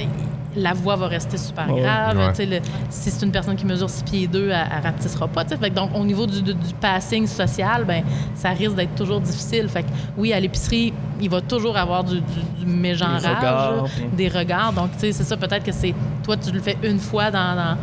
[0.54, 2.16] la voix va rester super grave.
[2.26, 2.32] ouais.
[2.32, 5.26] Tu sais, le- si c'est une personne qui mesure 6 pieds 2, elle, elle rapetissera
[5.28, 5.44] pas.
[5.46, 8.02] Fait que donc, au niveau du, du- du passing social, ben,
[8.34, 9.68] ça risque d'être toujours difficile.
[9.68, 12.20] Fait que, oui, à l'épicerie, il va toujours avoir du, du,
[12.60, 14.72] du mégenrage, regards, puis- des regards.
[14.74, 15.94] Donc, tu sais, c'est ça, peut-être que c'est.
[16.22, 17.54] Toi, tu le fais une fois dans.
[17.56, 17.76] dans-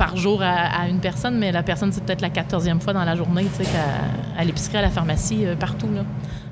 [0.00, 3.14] par jour à, une personne, mais la personne, c'est peut-être la quatorzième fois dans la
[3.16, 3.70] journée, tu sais,
[4.38, 6.04] à l'épicerie, à la pharmacie, euh, partout, là.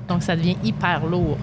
[0.07, 1.39] Donc, ça devient hyper lourd.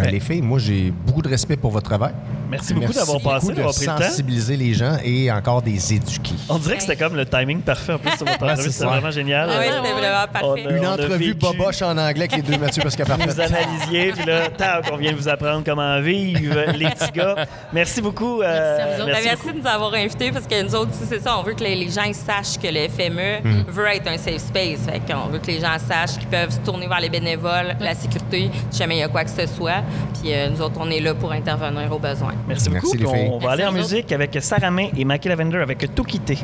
[0.00, 0.04] Euh.
[0.04, 2.12] Ben, les filles, moi, j'ai beaucoup de respect pour votre travail.
[2.50, 3.98] Merci beaucoup d'avoir passé, d'avoir pris le temps.
[4.00, 6.32] sensibiliser les gens et encore des éduquer.
[6.48, 8.62] On dirait que c'était comme le timing parfait en plus sur votre entrevue.
[8.62, 9.50] c'est C'était vraiment génial.
[9.52, 10.66] Ah oui, c'était vraiment On parfait.
[10.66, 11.34] a- Une on entrevue vécu.
[11.34, 14.96] boboche en anglais avec les deux Mathieu parce qu'à vous analysiez, puis là, tac, on
[14.96, 17.46] vient de vous apprendre comment vivre les petits gars.
[17.72, 18.40] Merci beaucoup.
[18.40, 18.46] euh,
[18.78, 19.12] Merci à vous autres.
[19.12, 21.64] Ben, merci de nous avoir invités parce que nous autres, c'est ça, on veut que
[21.64, 23.64] les, les gens sachent que le FME Hmm.
[23.68, 24.80] veut être un safe space.
[24.90, 27.94] Fait qu'on veut que les gens sachent qu'ils peuvent se tourner vers les bénévoles, la
[27.94, 29.82] sécurité, si jamais il y a quoi que ce soit.
[30.20, 32.34] Puis euh, nous autres, on est là pour intervenir aux besoins.
[32.46, 32.94] Merci beaucoup.
[32.94, 36.04] Merci, on va Merci aller en musique avec Sarah May et Mackie Lavender avec Tout
[36.04, 36.38] quitter.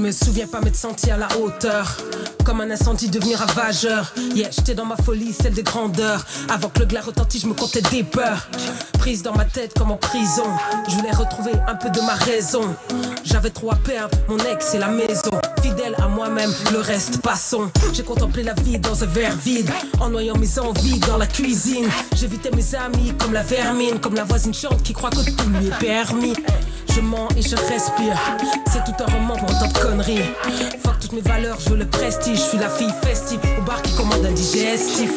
[0.00, 1.98] Je me souviens pas m'être senti à la hauteur.
[2.46, 4.14] Comme un incendie devenir ravageur.
[4.34, 6.24] Yeah, j'étais dans ma folie, celle des grandeurs.
[6.48, 8.48] Avant que le glas retentisse, je me comptais des peurs.
[8.98, 10.46] Prise dans ma tête comme en prison.
[10.88, 12.74] Je voulais retrouver un peu de ma raison.
[13.24, 15.32] J'avais trop à perdre, mon ex et la maison.
[15.62, 17.70] Fidèle à moi-même, le reste passons.
[17.92, 19.70] J'ai contemplé la vie dans un verre vide.
[20.00, 21.90] En noyant mes envies dans la cuisine.
[22.16, 24.00] J'évitais mes amis comme la vermine.
[24.00, 26.32] Comme la voisine chante qui croit que tout lui est permis.
[26.88, 28.18] Je mens et je respire.
[28.72, 29.90] C'est tout un roman pour autant de.
[30.02, 32.38] Fuck toutes mes valeurs, je veux le prestige.
[32.38, 35.10] Je suis la fille festive au bar qui commande un digestif.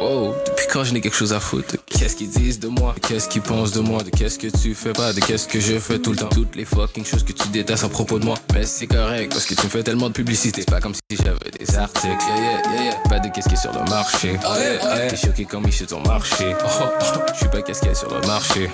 [0.00, 0.39] Whoa.
[0.80, 1.76] Quand je n'ai quelque chose à foutre.
[1.84, 2.94] Qu'est-ce qu'ils disent de moi?
[3.06, 4.02] Qu'est-ce qu'ils pensent de moi?
[4.02, 4.94] De qu'est-ce que tu fais?
[4.94, 6.30] Pas De qu'est-ce que je fais tout le temps.
[6.30, 8.38] Toutes les fucking choses que tu détestes à propos de moi.
[8.54, 10.62] Mais c'est correct parce que tu me fais tellement de publicité.
[10.62, 12.08] C'est pas comme si j'avais des articles.
[12.08, 12.94] Yeah, yeah, yeah, yeah.
[13.10, 14.38] Pas de qu'est-ce qui est sur le marché.
[14.42, 15.06] Oh, yeah, yeah.
[15.08, 16.54] T'es choqué comme il ton marché.
[16.64, 17.18] Oh, oh, oh.
[17.34, 18.70] Je suis pas qu'est-ce qu'il y a sur le marché.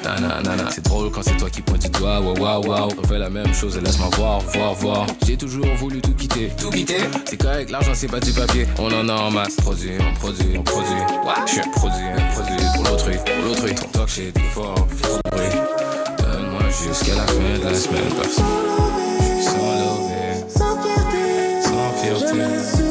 [0.70, 2.20] C'est drôle quand c'est toi qui pointe du doigt.
[2.20, 2.88] Wow, wow, wow.
[3.02, 5.06] On fait la même chose et laisse-moi voir, voir, voir.
[5.26, 6.52] J'ai toujours voulu tout quitter.
[6.56, 6.98] Tout quitter?
[7.24, 8.68] C'est correct, l'argent c'est pas du papier.
[8.78, 9.56] On en a en masse.
[9.56, 11.02] Produit, on produit, on produit.
[11.46, 13.74] Je suis un produit, un produit pour l'autrui Pour l'autrui.
[13.74, 15.58] Ton talk il est fort, trop de bruit.
[16.18, 22.85] Donne-moi jusqu'à la fin de la semaine suis sans lever Sans fierté, Sans fierté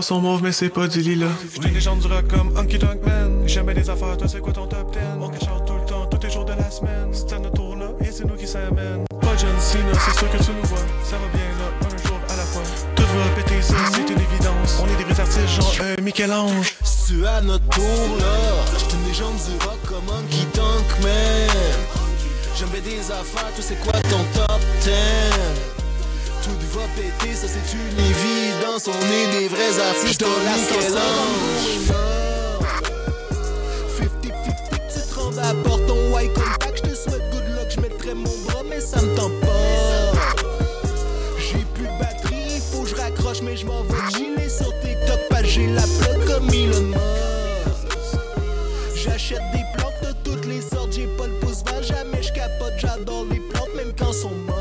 [0.00, 1.26] Sont mauves, mais c'est pas du lilas.
[1.54, 3.46] J'étais des gens du rock comme Hunky Dunk Man.
[3.48, 4.98] Jamais des affaires, toi c'est quoi ton top 10?
[5.20, 7.08] On cache tout le temps, tous les jours de la semaine.
[7.10, 9.04] C'est à notre tour là, et c'est nous qui s'amènent.
[9.20, 10.78] Pas John Cena, c'est sûr que tu nous vois.
[11.02, 12.62] Ça va bien là, un jour à la fois.
[12.94, 14.80] Tout va péter ça, c'est une évidence.
[14.80, 16.74] On est des vrais artistes, genre euh, Michel-Ange.
[16.84, 18.64] C'est à notre tour là.
[18.78, 21.48] J'étais une légende du rock comme Hunky Dunk Man.
[22.56, 24.90] J'aimais des affaires, tu sais quoi ton top 10?
[26.78, 28.86] Tout va péter, ça c'est une évidence.
[28.86, 31.90] On est des vrais artistes comme Michel-Ange.
[33.98, 34.22] 50-50,
[34.92, 36.76] tu te rends à porte ton white contact.
[36.76, 40.12] Je te souhaite good luck, je mettrai mon bras, mais ça me tente pas.
[41.40, 45.18] J'ai plus de batterie, faut que je raccroche, mais je m'en vais chiller sur TikTok.
[45.30, 47.98] Pas j'ai la plug comme Elon Musk.
[48.94, 52.74] J'achète des plantes de toutes les sortes, j'ai pas le pouce vert, jamais je capote.
[52.78, 54.57] J'adore les plantes, même quand sont mortes.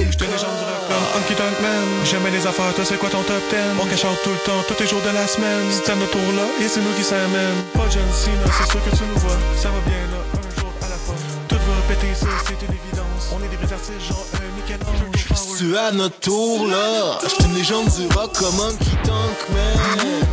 [0.00, 1.88] NH si c'est le J'étais des gens du rock comme Hunky Dunk Man.
[2.04, 3.56] Jamais des affaires, toi c'est quoi ton top 10?
[3.80, 5.66] On cache out tout le temps, tous les jours de la semaine.
[5.70, 7.62] C'est à notre tour là, et c'est nous qui s'amènent.
[7.74, 9.38] Pas John Cena, c'est sûr que tu nous vois.
[9.56, 11.14] Ça va bien là, un jour à la fois.
[11.48, 13.22] Tout va péter ça, c'est une évidence.
[13.32, 15.20] On est des vrais artistes, genre euh, Michel-Ange.
[15.34, 17.18] C'est à notre tour là.
[17.28, 20.24] J'étais une légende du rock comme Hunky Dunk Man.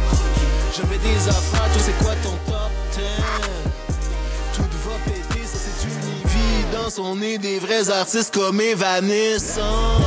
[0.76, 2.27] J'avais des affaires, tu sais quoi ton
[7.00, 10.07] On est des vrais artistes comme Evanescence.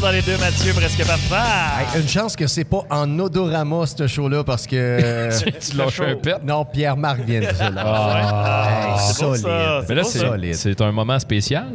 [0.00, 1.90] Retour dans les deux Mathieu, presque parfait.
[1.94, 5.28] Hey, une chance que c'est pas en odorama, ce show-là, parce que.
[5.60, 6.36] Tu lâches un pet?
[6.44, 7.70] Non, Pierre-Marc vient de ça.
[7.70, 7.82] Là.
[7.84, 9.42] Ah, Hey, beau, solide.
[9.42, 9.82] ça.
[9.88, 10.54] Mais là, c'est, solide.
[10.54, 11.66] c'est un moment spécial.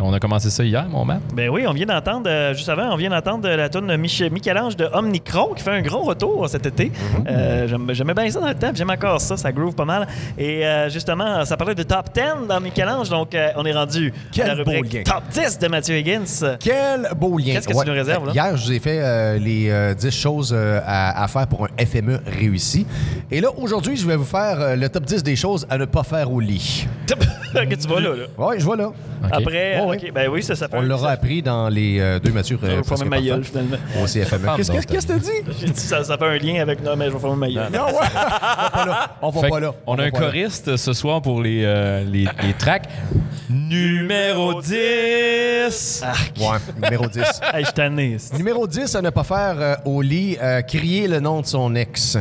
[0.00, 1.20] On a commencé ça hier, mon Matt.
[1.34, 4.30] Ben oui, on vient d'entendre, euh, juste avant, on vient d'entendre la tune de Mich-
[4.30, 6.86] Michel-Ange de Omnicron qui fait un gros retour cet été.
[6.86, 7.24] Mhm.
[7.28, 9.84] Euh, j'aime- J'aimais bien ça dans le temps, puis j'aime encore ça, ça groove pas
[9.84, 10.06] mal.
[10.38, 14.12] Et euh, justement, ça parlait de top 10 dans Michel-Ange, donc euh, on est rendu
[14.32, 15.02] Quel à la beau rubrique lien.
[15.04, 16.56] top 10 de Mathieu Higgins.
[16.60, 17.54] Quel beau lien.
[17.66, 18.32] Qu'est-ce que tu nous réserves, là?
[18.32, 21.64] Hier, je vous ai fait euh, les euh, 10 choses euh, à, à faire pour
[21.66, 22.86] un FME réussi.
[23.30, 25.84] Et là, aujourd'hui, je vais vous faire euh, le top 10 des choses à ne
[25.84, 26.86] pas faire au lit.
[27.06, 28.24] que tu vas là, là.
[28.36, 28.90] Oui, je vois là.
[29.30, 32.58] Après, Ouais, ben oui, ça, ça fait On l'aura appris dans les deux deux Mathieu.
[32.62, 33.76] Je vais fermer ma gueule, finalement.
[34.02, 34.48] Aussi FME.
[34.56, 35.30] Qu'est-ce que tu as dit?
[35.60, 36.82] J'ai dit ça, ça fait un lien avec.
[36.82, 37.72] Non, mais je vais fermer ma gueule.
[37.72, 37.92] Non, ouais.
[38.02, 39.16] On va pas là.
[39.22, 39.74] On va Fait pas là.
[39.86, 41.62] On a un choriste ce soir pour les,
[42.10, 42.88] les, les tracks.
[43.50, 46.02] Numéro 10.
[46.38, 47.22] Ouais, numéro 10.
[47.52, 48.16] Hey, je suis tanné.
[48.36, 51.74] Numéro 10 à ne pas faire euh, au lit, euh, crier le nom de son
[51.74, 52.16] ex.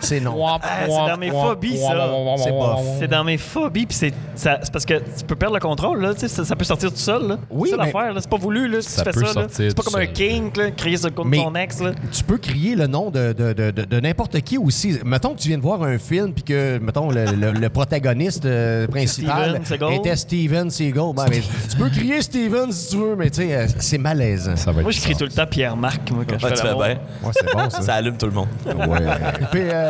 [0.00, 0.34] C'est non.
[0.46, 2.08] Ah, c'est dans mes phobies, ça.
[2.38, 2.80] C'est bof.
[2.98, 6.00] C'est dans mes phobies, puis c'est ça- c'est parce que tu peux perdre le contrôle,
[6.02, 6.14] là.
[6.14, 7.36] tu sais, Ça, ça peut sortir tout seul, là.
[7.50, 8.20] Oui, c'est ça mais- l'affaire, là.
[8.20, 8.80] C'est pas voulu, là.
[8.82, 9.32] Si Ça tu fais peut ça, là.
[9.32, 10.64] sortir C'est pas tout comme un seul.
[10.64, 11.92] là, crier sur le compte de Mais- ton ex, là.
[12.12, 14.98] Tu peux crier le nom de, de, de, de- de n'importe qui aussi.
[15.04, 18.44] Mettons que tu viens de voir un film puis que, mettons, le, le- le protagoniste
[18.46, 19.92] euh, principal Steven Seagal.
[19.94, 21.12] était Steven Seagal.
[21.16, 24.56] Ben, mais tu peux crier Steven si tu veux, mais tu sais, euh, c'est malaisant.
[24.56, 26.62] Ça va Moi, je crie tout le temps Pierre-Marc, moi, quand je Ouais, fais tu
[26.62, 26.84] fais l'amour.
[26.84, 26.98] bien.
[27.22, 27.82] Ouais, c'est bon, ça.
[27.82, 28.48] Ça allume tout le monde.
[28.66, 28.98] Ouais.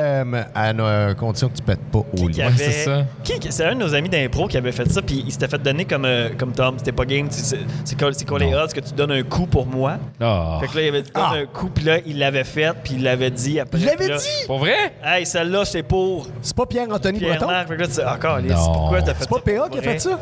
[0.00, 2.34] PM, à euh, condition que tu pètes pas au lit.
[2.34, 3.04] Qui avait- c'est ça.
[3.50, 5.84] C'est un de nos amis d'impro qui avait fait ça, puis il s'était fait donner
[5.84, 8.92] comme, euh, comme Tom, c'était pas game, c'est quoi, c'est quoi les odds que tu
[8.94, 9.94] donnes un coup pour moi?
[10.20, 10.58] Ah.
[10.60, 12.94] Fait que là, il avait dit donne un coup, puis là, il l'avait fait, puis
[12.96, 13.78] il l'avait dit après.
[13.80, 14.46] Il l'avait dit?
[14.46, 14.94] Pour vrai?
[15.04, 17.46] Hey, celle-là, c'est pour C'est pas Pierre-Anthony Breton?
[17.46, 17.68] Pierre-Marc.
[17.68, 18.72] Fait que là, tu dis, encore, Non.
[18.72, 19.42] pourquoi t'as fait C'est pas ça?
[19.42, 20.18] PA qui a fait ça?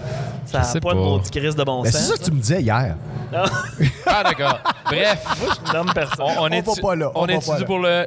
[0.47, 2.01] Ça n'a pas de maudit crise de bon Ben, sens.
[2.01, 2.97] c'est ça que tu me disais hier.
[3.33, 3.45] Non,
[4.07, 4.59] Ah, d'accord.
[4.85, 5.25] Bref,
[5.67, 6.27] je nomme personne.
[6.39, 7.65] on, on On est va pas là, on est pas là.
[7.65, 8.07] pour le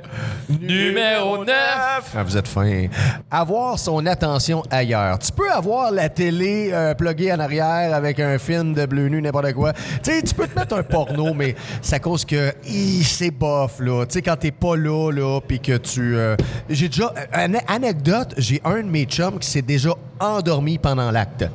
[0.60, 1.54] numéro 9.
[1.57, 2.87] Ah, vous êtes fin.
[3.31, 5.19] Avoir son attention ailleurs.
[5.19, 9.21] Tu peux avoir la télé euh, pluguée en arrière avec un film de bleu nu,
[9.21, 9.73] n'importe quoi.
[9.73, 12.53] Tu sais, tu peux te mettre un porno, mais ça cause que
[13.03, 14.05] c'est bof, là.
[14.05, 16.15] Tu sais, quand t'es pas là, là, puis que tu...
[16.15, 16.35] euh,
[16.69, 17.13] J'ai déjà...
[17.33, 21.45] Une anecdote, j'ai un de mes chums qui s'est déjà endormi pendant l'acte.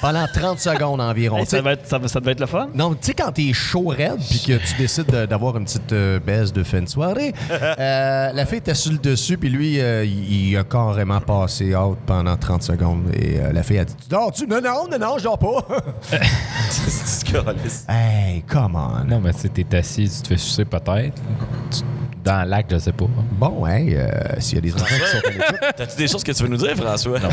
[0.00, 1.38] Pendant 30 secondes environ.
[1.38, 2.68] Hey, ça, va être, ça, va- ça devait être le fun.
[2.74, 5.92] non, tu sais, quand t'es chaud raide puis que tu décides de- d'avoir une petite
[5.92, 9.80] euh, baisse de fin de soirée, euh, la fille était sur le dessus puis lui,
[9.80, 13.10] euh, il, il a carrément passé out pendant 30 secondes.
[13.14, 15.66] Et euh, la fille a dit Tu dors-tu Non, non, non, non, je dors pas.
[17.88, 19.04] Hey, come on.
[19.04, 21.14] Non, mais tu sais, t'es assis, tu te fais sucer peut-être.
[21.70, 21.82] Tu-
[22.26, 23.04] Dans l'acte, je sais pas.
[23.38, 24.08] Bon, hey, euh,
[24.40, 25.56] s'il y a des enfants qui sont à l'écoute.
[25.76, 27.20] T'as-tu des choses que tu veux nous dire, François?
[27.20, 27.28] Non.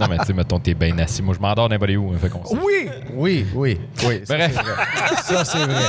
[0.00, 1.22] non, mais tu sais, mettons, t'es bien assis.
[1.22, 2.10] Moi, je m'endors n'importe où.
[2.12, 2.42] hein, Fait qu'on.
[2.56, 4.20] Oui, oui, oui, oui.
[4.24, 4.52] Ça, Bref.
[4.56, 4.74] c'est vrai.
[5.22, 5.82] Ça, c'est vrai.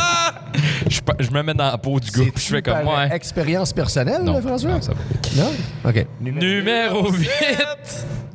[0.90, 3.06] Je, je me mets dans la peau du gars, puis je fais comme moi.
[3.08, 4.72] Expérience personnelle, Non, François?
[4.72, 5.44] non, ça va.
[5.44, 5.52] Non?
[5.86, 6.06] OK.
[6.22, 7.30] Numéro 8.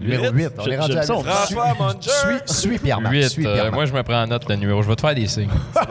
[0.00, 0.48] Numéro 8.
[0.58, 1.14] On est rendu à ça.
[1.14, 2.40] François Munger.
[2.46, 3.12] Suis, suis Pierre-Marc.
[3.14, 3.28] 8.
[3.28, 3.74] Suis Pierre-Marc.
[3.74, 4.82] moi, je me prends en note le numéro.
[4.82, 5.48] Je vais te faire des signes.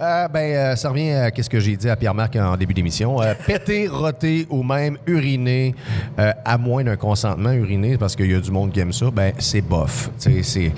[0.00, 3.22] Euh, ben, euh, ça revient à ce que j'ai dit à Pierre-Marc en début d'émission.
[3.22, 5.76] Euh, péter, roter ou même uriner,
[6.18, 9.06] euh, à moins d'un consentement uriner, parce qu'il y a du monde qui aime ça,
[9.12, 10.10] ben, c'est bof.
[10.20, 10.72] Tu sais, c'est.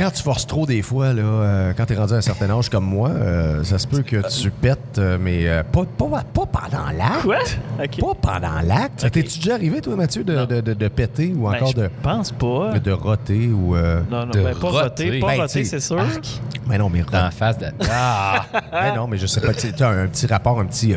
[0.00, 2.48] Quand tu forces trop des fois, là, euh, quand tu es rendu à un certain
[2.48, 6.06] âge comme moi, euh, ça se peut que tu pètes, euh, mais euh, pas, pas,
[6.32, 7.22] pas pendant l'acte.
[7.22, 7.36] Quoi?
[7.84, 8.00] OK.
[8.00, 9.10] Pas pendant l'acte.
[9.10, 11.90] T'es-tu déjà arrivé, toi, Mathieu, de, de, de- de péter ou Ben, encore je de,
[12.02, 12.78] pense pas.
[12.78, 13.76] de roter ou.
[13.76, 14.80] euh, Non, non, de ben, pas roter.
[14.84, 15.20] roter.
[15.20, 15.98] Pas Ben, roter, c'est sûr.
[16.00, 16.40] arc.
[16.66, 17.66] Mais non, mais Dans la face de.
[17.90, 18.46] Ah!
[18.72, 19.52] Ben non, mais je sais pas.
[19.52, 20.94] Tu as un petit rapport, un petit.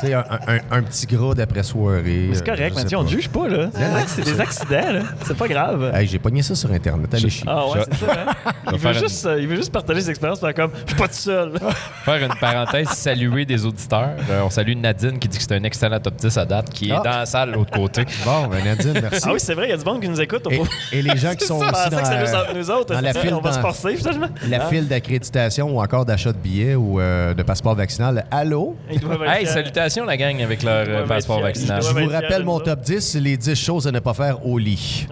[0.00, 2.30] Tu sais, un, un- un petit gras d'après soirée.
[2.32, 3.08] C'est euh, correct, Mathieu, on pas.
[3.10, 3.70] te juge pas, là.
[4.06, 5.00] C'est des accidents, là.
[5.24, 5.92] C'est pas grave.
[5.94, 7.12] Hey, j'ai pogné ça sur Internet.
[7.14, 7.44] Allez chier.
[7.46, 8.52] Ah ouais, c'est ça, hein?
[8.72, 11.08] Il veut, juste, euh, il veut juste partager ses expériences, faire comme, je suis pas
[11.08, 11.52] tout seul.
[12.04, 14.10] Faire une parenthèse, saluer des auditeurs.
[14.30, 16.90] Euh, on salue Nadine qui dit que c'est un excellent top 10 à date, qui
[16.92, 16.96] Ah.
[17.00, 18.04] est dans la salle de l'autre côté.
[18.24, 19.22] Bon, ben Nadine, merci.
[19.24, 20.46] Ah oui, c'est vrai, il y a du monde qui nous écoute.
[20.50, 22.94] Et, et les gens qui sont Je aussi dans, que c'était nous autres, nous autres.
[22.94, 24.28] dans la ça, file on va se forcer, finalement.
[24.48, 24.68] la Hein?
[24.68, 28.26] file d'accréditation ou encore d'achat de billets ou euh, de passeport vaccinal.
[28.30, 28.76] Allô?
[28.90, 28.98] Hey,
[29.46, 29.54] fiers.
[29.88, 31.82] Salutations la gang avec leur euh, passeport vaccinal.
[31.82, 34.58] Je vous rappelle mon top 10, c'est les 10 choses à ne pas faire au
[34.58, 35.06] lit.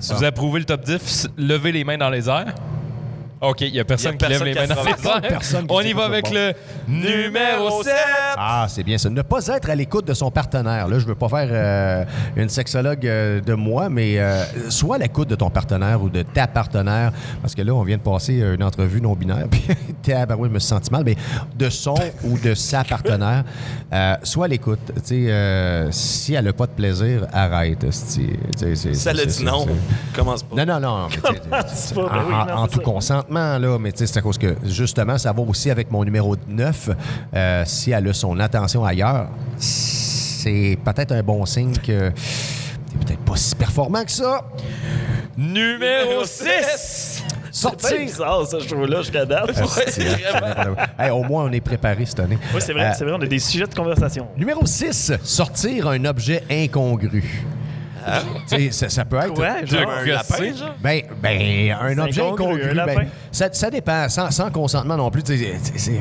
[0.00, 2.54] Si vous approuvez le top 10, levez les mains dans les airs.
[3.40, 5.26] OK, il n'y a personne Y a qui lève personne les qui mains dans les
[5.28, 5.40] airs.
[5.68, 6.54] On y va avec le
[6.88, 7.92] numéro 7.
[8.38, 9.10] Ah, c'est bien ça.
[9.10, 10.88] Ne pas être à l'écoute de son partenaire.
[10.88, 12.04] Là, je veux pas faire euh,
[12.36, 16.22] une sexologue euh, de moi, mais euh, sois à l'écoute de ton partenaire ou de
[16.22, 17.12] ta partenaire.
[17.42, 19.46] Parce que là, on vient de passer une entrevue non-binaire.
[19.50, 19.62] Puis,
[20.02, 21.02] tabarouette, je me suis senti mal.
[21.04, 21.16] Mais
[21.56, 23.44] de son ou de sa partenaire,
[23.92, 24.80] euh, sois à l'écoute.
[24.96, 27.84] Tu sais, euh, si elle n'a pas de plaisir, arrête.
[27.92, 28.02] Ça
[29.14, 29.66] c'est- dit non.
[30.14, 30.64] Commence pas.
[30.64, 31.08] Non, non, non.
[31.10, 32.82] mais Commence pas, ben en oui, non, en tout ça.
[32.84, 33.26] consentement.
[33.36, 36.90] Présentement, là, mais c'est à cause que, justement, ça va aussi avec mon numéro 9.
[37.34, 39.28] Euh, si elle a son attention ailleurs,
[39.58, 42.12] c'est peut-être un bon signe que t'es
[43.06, 44.42] peut-être pas si performant que ça.
[45.36, 47.22] Numéro 6!
[47.50, 47.88] Sortir.
[47.88, 49.48] C'est bizarre, ce show-là, jusqu'à date.
[49.58, 52.38] Asti, hein, Hey, au moins, on est préparé cette année.
[52.54, 54.28] Oui, c'est vrai, Euh, c'est vrai, on a des sujets de conversation.
[54.36, 57.44] Numéro 6, sortir un objet incongru.
[58.46, 59.34] Sais, ça, ça peut être.
[59.34, 59.64] Quoi?
[59.64, 60.74] Genre un lapin, genre?
[60.80, 62.74] Ben, ben un objet incongru, incongru.
[62.74, 65.22] ben, ça, ça dépend, sans, sans consentement non plus.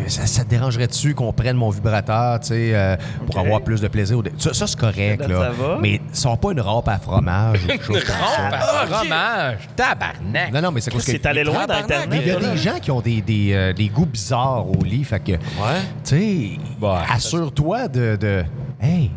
[0.08, 2.95] Ça, ça te dérangerait-tu qu'on prenne mon vibrateur tu sais, euh,
[3.26, 4.22] pour avoir plus de plaisir?
[4.38, 5.22] Ça, ça, c'est correct.
[5.22, 5.49] Ça là.
[5.49, 5.78] va.
[5.82, 5.99] Mais
[6.41, 7.60] pas une rampe à fromage.
[7.82, 8.49] chose comme ça.
[8.51, 9.58] Ah, fromage!
[9.76, 10.51] Tabarnak!
[10.53, 11.12] Non, non, mais c'est parce que.
[11.12, 12.22] C'est allé loin dans Internet.
[12.22, 12.49] Il y a là?
[12.51, 15.03] des gens qui ont des, des, euh, des goûts bizarres au lit.
[15.03, 15.39] Fait que, tu
[16.03, 16.49] sais,
[17.10, 18.43] assure-toi de, de.
[18.82, 19.12] Hey,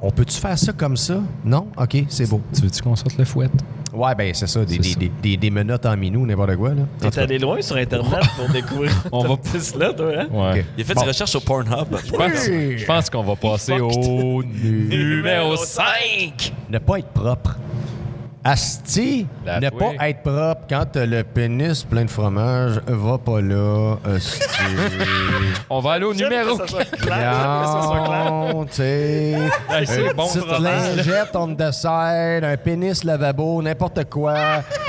[0.00, 1.20] on peut-tu faire ça comme ça?
[1.44, 1.66] Non?
[1.76, 2.40] OK, c'est beau.
[2.54, 3.52] Tu veux-tu qu'on sorte le fouette?
[3.92, 4.98] Ouais, ben c'est ça, des, des, ça.
[4.98, 6.70] Des, des- des menottes en minou, n'importe quoi.
[6.74, 6.82] Là.
[7.10, 9.36] T'es allé loin sur Internet pour découvrir On va-
[9.78, 10.26] là, toi, hein?
[10.30, 10.64] Ouais.
[10.76, 11.00] Il a fait Bon.
[11.02, 11.88] des recherches sur Pornhub.
[12.04, 16.52] Je pense, qu'on va passer au numéro 5!
[16.70, 17.56] Ne pas être propre.
[18.44, 19.94] Asti, ne oui.
[19.96, 23.96] pas être propre quand le pénis plein de fromage, va pas là.
[25.70, 28.24] On va aller au numéro que ça soit clair, j'aime que ça soit clair.
[28.32, 29.36] Non, tu sais.
[29.70, 30.96] Hey, c'est une bon petite fromage.
[30.96, 34.36] lingette on side, un pénis lavabo, n'importe quoi.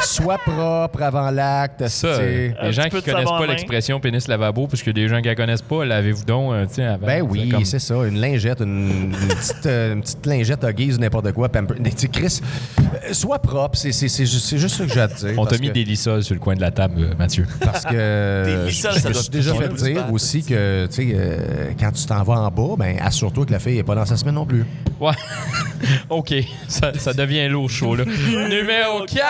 [0.01, 1.87] Sois propre avant l'acte.
[1.87, 5.35] Ça, les gens qui connaissent pas l'expression pénis lavabo, parce que des gens qui la
[5.35, 7.05] connaissent pas, lavez-vous donc, euh, tiens, avant.
[7.07, 7.95] Ben oui, comme- c'est ça.
[8.05, 11.49] Une lingette, une, une petite, euh, une petite lingette à guise ou n'importe quoi.
[11.49, 11.75] pamper-
[12.11, 12.41] Chris,
[12.79, 13.77] euh, sois propre.
[13.77, 15.33] C'est juste, ça que j'ai à te dire.
[15.37, 17.45] On t'a parce mis des lissoles sur le coin de la table, euh, Mathieu.
[17.59, 20.93] Parce que Des lissoles, je ça me doit suis déjà fait dire aussi que, tu
[20.93, 23.95] sais, euh, quand tu t'en vas en bas, ben assure-toi que la fille n'est pas
[23.95, 24.65] dans sa semaine non plus.
[24.99, 25.13] Ouais.
[26.09, 26.33] OK.
[26.67, 28.05] Ça, ça devient lourd chaud, là.
[28.49, 29.23] Numéro 4!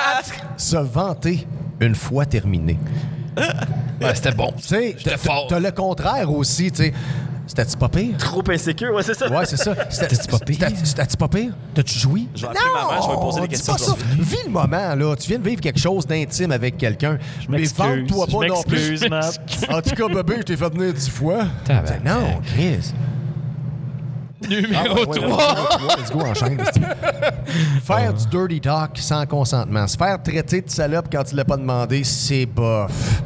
[0.58, 1.48] Se vanter
[1.80, 2.78] une fois terminé.
[4.01, 4.53] Ouais, c'était bon.
[4.57, 5.47] Tu sais, J'étais t'as- fort.
[5.49, 6.93] t'as le contraire aussi, tu sais.
[7.47, 8.15] C'était-tu pas pire?
[8.17, 9.27] Trop insécure, ouais, c'est ça.
[9.27, 9.73] Ouais, c'est ça.
[9.89, 10.67] C'était-tu pas pire?
[10.84, 11.51] C'était-tu pas pire?
[11.73, 12.27] T'as-tu joui?
[12.36, 13.73] Je vais appeler ma mère, je vais lui poser des dis questions.
[13.73, 13.95] pas ça.
[14.19, 15.15] Vis le moment, là.
[15.17, 17.17] Tu viens de vivre quelque chose d'intime avec quelqu'un.
[17.49, 18.99] Mais Je pas non plus.
[19.69, 21.39] En tout cas, bébé, je t'ai fait venir dix fois.
[22.05, 22.93] Non, Chris.
[24.48, 25.38] Numéro Ah, ouais, ouais, 3!
[25.38, 26.58] ouais, let's go, enchaîne.
[27.84, 29.88] Faire du dirty talk sans consentement.
[29.88, 33.22] Se faire traiter de salope quand tu l'as pas demandé, c'est bof.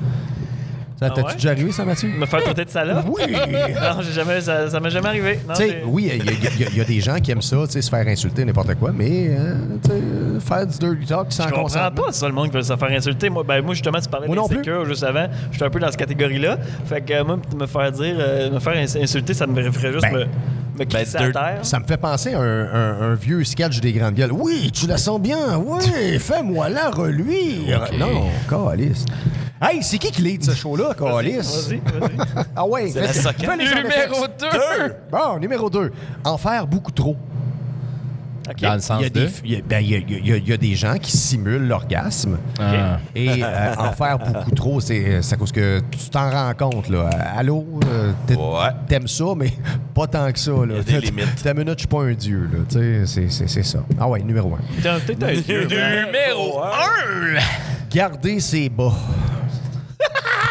[0.99, 1.33] Ça Ah t'as-tu ouais?
[1.35, 2.09] déjà arrivé, ça, Mathieu?
[2.17, 3.05] Me faire traiter de salope?
[3.09, 3.23] Oui!
[3.33, 5.39] Non, j'ai jamais, ça, ça m'est jamais arrivé.
[5.47, 5.53] Non,
[5.87, 6.29] oui, il y,
[6.65, 8.91] a- y y des gens qui aiment ça, tu sais, se faire insulter n'importe quoi,
[8.93, 12.05] mais euh, faire du dirty talk sans Je comprends consentement.
[12.05, 13.29] pas ça, le monde qui veut se faire insulter.
[13.29, 15.27] Moi, ben, moi justement, tu parlais Moi d'insécure juste avant.
[15.51, 16.57] Je suis un peu dans cette catégorie-là.
[16.85, 19.91] Fait que euh, moi, me faire dire, euh, me faire ins- insulter, ça me ferait
[19.91, 20.25] juste Ben, me,
[20.77, 21.59] me crisser à dirt- terre.
[21.65, 24.31] Ça me fait penser à un, un- un vieux sketch des grandes gueules.
[24.31, 25.57] Oui, tu la sens bien.
[25.57, 27.85] Oui, fais-moi la reluire.
[27.97, 29.05] Non, calice.
[29.61, 31.69] Hey, c'est qui qui lead ce show-là, calice?
[31.69, 32.45] Vas-y, vas-y.
[32.55, 33.45] Ah ouais, C'est la fais- soquette.
[33.49, 34.41] fais les sound Numéro effects.
[34.41, 34.93] 2!
[35.11, 35.91] Bon, numéro 2.
[36.25, 37.15] En faire beaucoup trop.
[38.61, 39.19] Dans le Il sens y, a de...
[39.25, 40.97] des, il y a- ben, il y a- il y a- y a des gens
[40.97, 42.37] qui simulent l'orgasme.
[42.59, 42.99] Ah.
[43.15, 46.89] Et euh, en faire beaucoup trop, c'est c'est à cause que tu t'en rends compte.
[46.89, 47.09] Là.
[47.13, 48.69] Euh, Allô, euh, Ouais.
[48.87, 49.51] t'aimes ça, mais
[49.95, 50.51] pas tant que ça.
[50.51, 50.65] Là.
[50.69, 51.41] Il y a des limites.
[51.43, 52.49] Ta minute, je suis pas un dieu.
[52.69, 53.79] c'est- c'est c'est ça.
[53.99, 54.81] Ah ouais, numéro un.
[54.81, 55.67] T'es un- un dieu.
[55.69, 56.05] man.
[56.07, 56.69] Numéro 1!
[57.91, 58.91] Garder ses bas.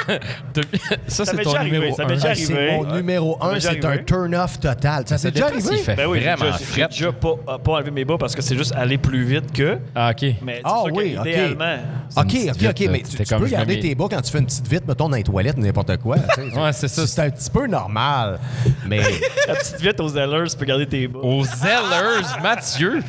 [1.07, 2.07] Ça, c'est ton arrivé, numéro ça 1.
[2.07, 2.73] m'est déjà Ah, c'est arrivé.
[2.77, 3.61] mon numéro un.
[3.61, 5.05] C'est un turn-off total.
[5.07, 5.77] Ça, s'est déjà arrivé?
[5.79, 6.89] fait Ben oui, j'ai vraiment déjà- j'ai fret.
[6.91, 9.79] déjà pas, euh, pas enlevé mes bas parce que c'est juste aller plus vite que.
[9.95, 10.27] Ah, OK.
[10.43, 11.27] Mais Ah oui, ok.
[11.27, 11.77] idéalement.
[12.17, 14.87] OK, OK, OK, mais tu, peux garder tes bas quand tu fais une petite vite,
[14.87, 16.17] mettons, dans les toilettes ou n'importe quoi.
[16.63, 17.07] Ouais, c'est ça.
[17.07, 18.39] C'est un petit peu normal.
[18.87, 18.99] Mais
[19.49, 21.21] La petite vite aux Zellers, tu peux garder tes bas.
[21.23, 23.03] Aux Zellers, Mathieu!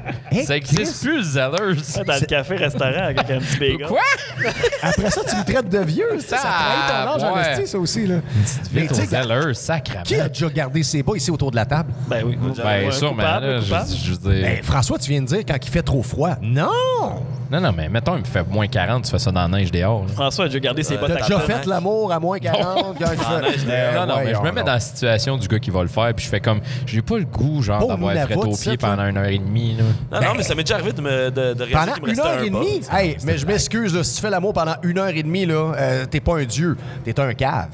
[0.45, 1.75] Ça existe plus, Zellers!
[2.05, 3.87] Dans le café-restaurant avec un petit bagel.
[3.87, 3.99] Quoi?
[4.81, 6.19] après ça, tu me traites de vieux.
[6.19, 8.07] Ça, ça trahit ton âge en esti, ça aussi.
[8.07, 8.15] Là.
[8.73, 10.03] Mais Vite tu aux sais, Zellers, sacrément.
[10.03, 11.91] qui a déjà gardé ses bas ici autour de la table?
[12.07, 12.37] Ben oui.
[12.63, 14.43] Ben, sûrement, là, je, je veux dire...
[14.43, 16.35] Ben, François, tu viens de dire quand il fait trop froid.
[16.41, 17.23] Non!
[17.53, 19.71] Non, non, mais mettons, il me fait moins 40, tu fais ça dans la neige
[19.71, 20.01] dehors.
[20.01, 20.07] là.
[20.13, 21.57] François a déjà gardé ses bottes T'as à déjà tabarnak.
[21.63, 23.95] fait l'amour à moins 40 quand fait...
[23.95, 26.11] non, non, mais je me mets dans la situation du gars qui va le faire,
[26.15, 28.55] puis je fais comme, j'ai pas le goût, genre, Bon, d'avoir nous, fret aux pieds
[28.55, 28.77] c'est ça.
[28.87, 30.19] pendant une heure et demie, là.
[30.19, 32.09] Non, non, mais ça m'est déjà arrivé de, me, de, de réaliser Pendant qu'il me
[32.09, 32.81] une restait heure un et demie?
[32.91, 35.73] Hey, mais je m'excuse, là, si tu fais l'amour pendant une heure et demie, là,
[35.77, 37.69] euh, t'es pas un dieu, t'es un cave.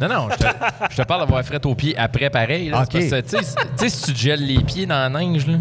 [0.00, 0.46] Non, non, je te,
[0.90, 2.70] je te parle d'avoir fret aux pieds après, pareil.
[2.70, 2.88] Là, Ok.
[3.00, 5.20] C'est parce que, tu sais, tu sais, si tu te gèles les pieds dans la
[5.20, 5.58] neige, là,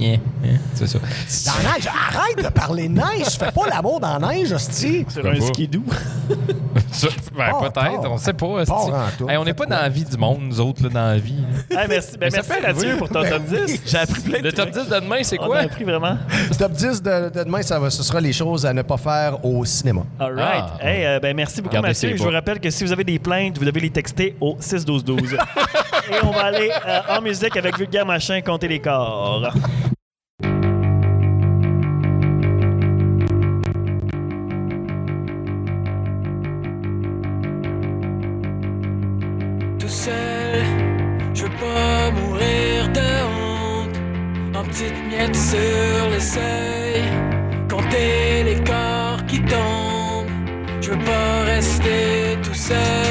[0.00, 0.98] Yeah, yeah, c'est ça.
[0.98, 3.26] Dans la neige, arrête de parler de neige.
[3.38, 5.04] Fais pas l'amour dans la neige, hostie.
[5.10, 5.82] Sur un skidoo.
[6.90, 8.62] Ça, ben, peut-être, on sait pas.
[9.28, 11.44] Hey, on n'est pas dans la vie du monde, nous autres, là, dans la vie.
[11.70, 13.82] Hey, merci, ben, merci Mathieu pour ton top 10.
[13.86, 15.58] J'ai appris plein de Le top 10 de demain, c'est On quoi?
[15.58, 16.16] a appris vraiment.
[16.48, 18.96] Le top 10 de, de demain, ça va, ce sera les choses à ne pas
[18.96, 20.02] faire au cinéma.
[20.18, 20.64] All right.
[20.80, 20.86] Ah.
[20.88, 22.16] Hey, euh, ben, merci beaucoup, Gardez Mathieu.
[22.16, 25.34] Je vous rappelle que si vous avez des plaintes, vous devez les texter au 6-12-12.
[26.10, 29.52] Et on va aller euh, en musique avec Vulgaire Machin, compter les corps.
[44.80, 47.02] Petites miettes sur le seuil.
[47.68, 50.30] Compter les corps qui tombent.
[50.80, 53.09] Je veux pas rester tout seul.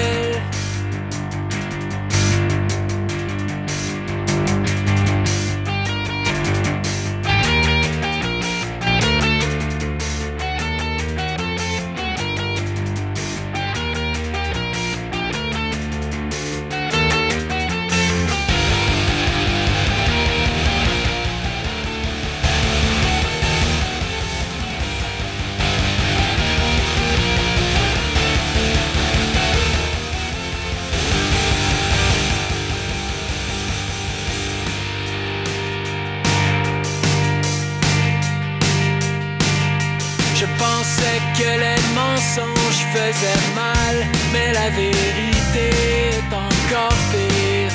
[43.55, 45.69] Mal, mais la vérité
[46.11, 47.73] est encore pire.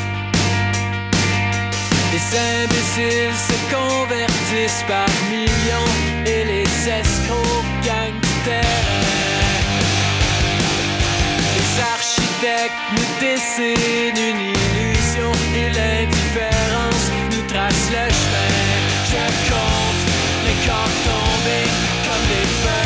[2.12, 2.26] Les
[2.62, 5.92] imbéciles se convertissent par millions
[6.24, 9.04] et les escrocs gagnent terrain.
[11.56, 18.52] Les architectes nous dessinent une illusion et l'indifférence nous trace le chemin.
[19.10, 20.02] Je compte
[20.46, 21.70] les corps tombés
[22.04, 22.83] comme des feuilles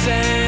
[0.00, 0.39] same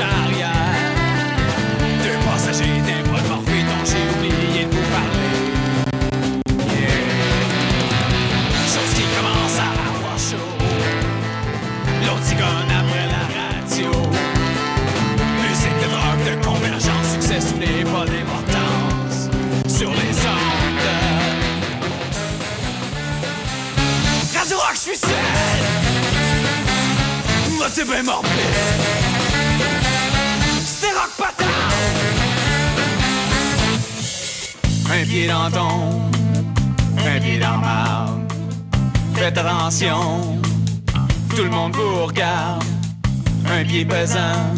[0.00, 0.94] arrière
[2.02, 5.26] Deux passagers d'un bras de morphée dont j'ai oublié de vous parler
[6.68, 6.96] Yeah.
[8.72, 10.50] Chose qui commence à avoir chaud
[12.02, 12.32] L'autre
[12.80, 13.90] après la radio
[15.42, 19.30] Musique de drogue, de convergence Succès sous les pas d'importance
[19.68, 20.56] Sur les ondes
[24.36, 25.10] Radio Rock, je suis seul.
[27.56, 28.85] Moi, c'est bien morbide.
[34.98, 36.08] Un pied dans ton,
[36.96, 38.06] un pied dans ma.
[39.14, 40.40] Faites attention,
[41.28, 42.64] tout le monde vous regarde.
[43.46, 44.54] Un pied pesant,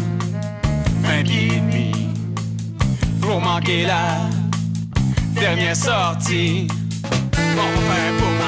[1.03, 1.91] un pied et demi.
[3.19, 4.29] Vous manquez la
[5.35, 6.69] dernière sortie.
[7.33, 8.38] On va faire pour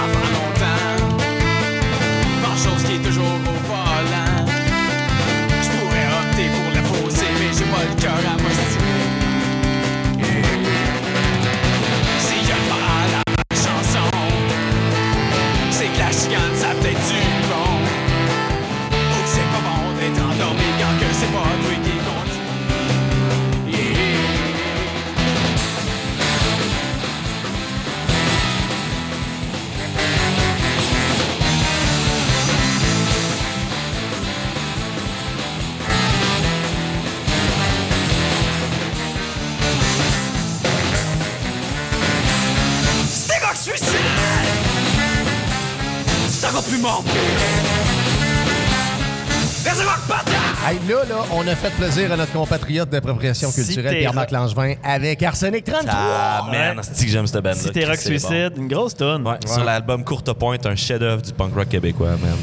[50.67, 55.23] Hey, là, là, on a fait plaisir à notre compatriote d'appropriation culturelle, Pierre-Marc Langevin, avec
[55.23, 55.91] Arsenic 33.
[55.91, 59.27] Ah, man, c'est que j'aime cette bande Cité Rock Suicide, une grosse tonne.
[59.27, 62.37] Ouais, Sur l'album Courte Pointe, un chef-d'œuvre du punk rock québécois, man.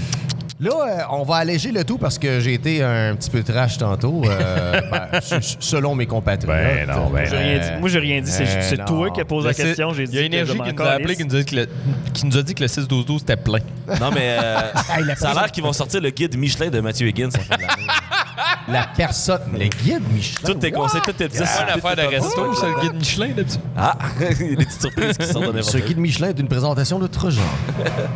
[0.60, 3.78] Là, euh, on va alléger le tout parce que j'ai été un petit peu trash
[3.78, 6.48] tantôt, euh, ben, selon mes compatriotes.
[6.48, 7.80] Ben non, ben J'ai rien dit.
[7.80, 8.30] Moi, j'ai rien dit.
[8.30, 9.92] C'est Ben toi qui as posé la question.
[9.92, 11.54] J'ai Il y a dit Énergie qui nous a appelé, qui nous a dit que
[11.54, 11.68] le,
[12.12, 13.60] qui nous a dit que le 6-12-12 était plein.
[14.00, 14.60] Non, mais euh,
[14.96, 17.28] Hey, ça a l'air qu'ils vont sortir le guide Michelin de Mathieu Higgins.
[17.28, 18.72] de.
[18.72, 20.52] La personne, le guide Michelin.
[20.52, 21.38] Tous tes conseils, toutes tes petits.
[21.38, 23.58] C'est pas une affaire de resto, c'est le guide Michelin là-dessus.
[23.76, 26.38] Ah, il y a des petites surprises qui sortent de n'importe Ce guide Michelin est
[26.38, 27.44] une présentation de genre.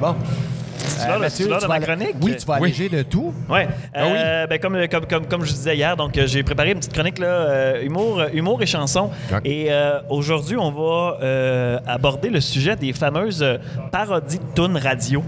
[0.00, 0.16] Bon.
[0.82, 2.14] Tu l'as, Mathieu, tu l'as dans ma chronique?
[2.20, 2.68] Oui, tu vas Oui.
[2.68, 3.32] alléger le tout.
[3.48, 3.68] Ouais.
[3.94, 6.78] Ah Euh, ben, comme, comme, comme, comme je disais hier, donc euh, j'ai préparé une
[6.78, 9.10] petite chronique là, euh, humour, euh, humour et chansons.
[9.30, 9.38] Ouais.
[9.44, 13.58] Et euh, aujourd'hui, on va euh, aborder le sujet des fameuses euh,
[13.90, 15.22] parodies de tunes radio.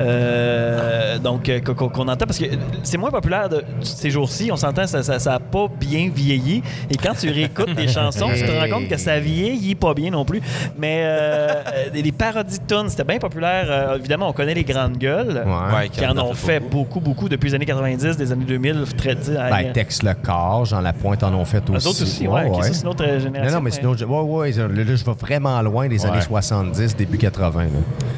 [0.00, 2.44] Euh, donc, euh, qu'on entend, parce que
[2.82, 6.10] c'est moins populaire de, ces jours-ci, on s'entend, ça n'a ça, ça a pas bien
[6.14, 6.62] vieilli.
[6.90, 10.10] Et quand tu réécoutes des chansons, tu te rends compte que ça vieillit pas bien
[10.10, 10.40] non plus.
[10.78, 11.62] Mais euh, euh,
[11.94, 13.66] les parodies de tunes, c'était bien populaire.
[13.68, 15.88] Euh, évidemment, on connaît les grandes gueules, Ouais.
[15.88, 18.84] qui en ont fait beaucoup, beaucoup depuis les années 90, des années 2000.
[18.96, 21.88] Très, Ben, Tex le corps, Jean Lapointe en ont fait aussi.
[21.88, 22.50] autres aussi, ouais.
[22.62, 23.50] c'est une autre génération.
[23.52, 26.10] Non, non, mais sinon, je- ouais, ouais, là, là, je vais vraiment loin des Ouais.
[26.10, 27.64] années 70, début 80.
[27.64, 27.68] là.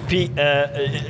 [0.07, 0.31] Puis,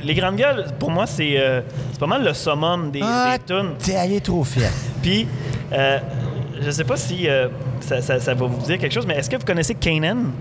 [0.03, 3.43] les grandes gueules, pour moi, c'est euh, c'est pas mal le summum des, Ah, des
[3.53, 3.71] tunes.
[3.83, 4.69] T'es allé trop fier.
[5.01, 5.27] Puis,
[5.73, 5.99] euh,
[6.61, 7.47] je sais pas si euh,
[7.79, 10.31] ça, ça- ça va vous dire quelque chose, mais est-ce que vous connaissez Kanan?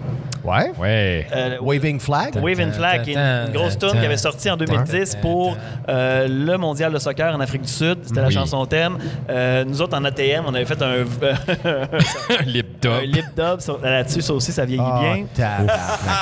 [0.45, 0.73] Ouais.
[0.79, 1.27] Ouais.
[1.35, 2.37] Euh, Waving Flag.
[2.43, 5.57] Wave and Flag, qui est une, grosse tune qui avait sorti en 2010 pour
[5.89, 7.99] euh, le mondial de soccer en Afrique du Sud.
[8.05, 8.97] C'était la chanson thème.
[9.29, 11.05] Euh, nous autres, en ATM, on avait fait un,
[12.83, 14.23] Lip un lip dub là-dessus.
[14.23, 15.27] Ça aussi, ça vieillit Ah, bien.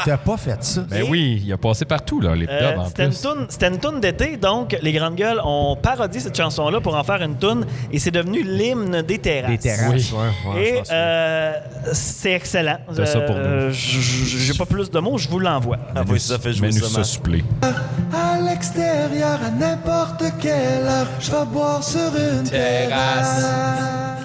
[0.05, 0.83] T'as pas fait ça?
[0.89, 3.47] Ben oui, il a passé partout, là, Lip Euh, Dub, en C'était une plus.
[3.49, 7.23] c'était une toune d'été, donc les Grandes Gueules ont parodié cette chanson-là pour en faire
[7.23, 9.51] une toune et c'est devenu l'hymne des terrasses.
[9.51, 10.19] Des terrasses, Oui.
[10.47, 11.53] ouais, ouais, je Et euh,
[11.93, 12.79] c'est excellent.
[12.95, 15.79] T'as ça pour Euh, j- j- J'ai pas plus de mots, je vous l'envoie.
[15.95, 17.05] Ah, oui, ça fait jouer Mais nous ça, ça man.
[17.05, 17.45] supplé.
[17.63, 23.45] À l'extérieur, à n'importe quelle heure, je vais boire sur une terrasse.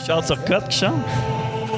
[0.05, 0.93] Charles Turcotte qui chante?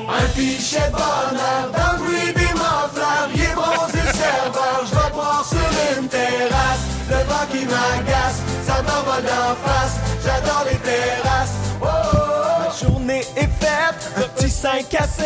[0.10, 5.12] Un pichet de bonheur, dans le bruit des muffleurs, il est le serveur, je vais
[5.14, 6.84] boire sur une terrasse.
[7.10, 11.54] Le vent qui m'agace, ça m'envole d'en face, j'adore les terrasses.
[11.82, 12.64] Oh, oh, oh.
[12.66, 15.26] Ma journée est faite, un petit 5 à 7,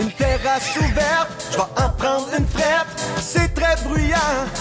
[0.00, 2.86] une terrasse ouverte, je vais en prendre une frette.
[3.20, 4.16] C'est très bruyant,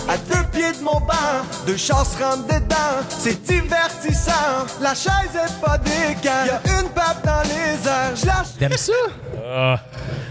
[0.10, 4.32] à deux pieds de mon banc, deux chars se rentrent dedans, c'est divertissant.
[4.82, 5.92] La chaise est pas des
[6.24, 8.94] y a une patte dans les airs, je lâche T'aimes ça?
[9.48, 9.80] Ah,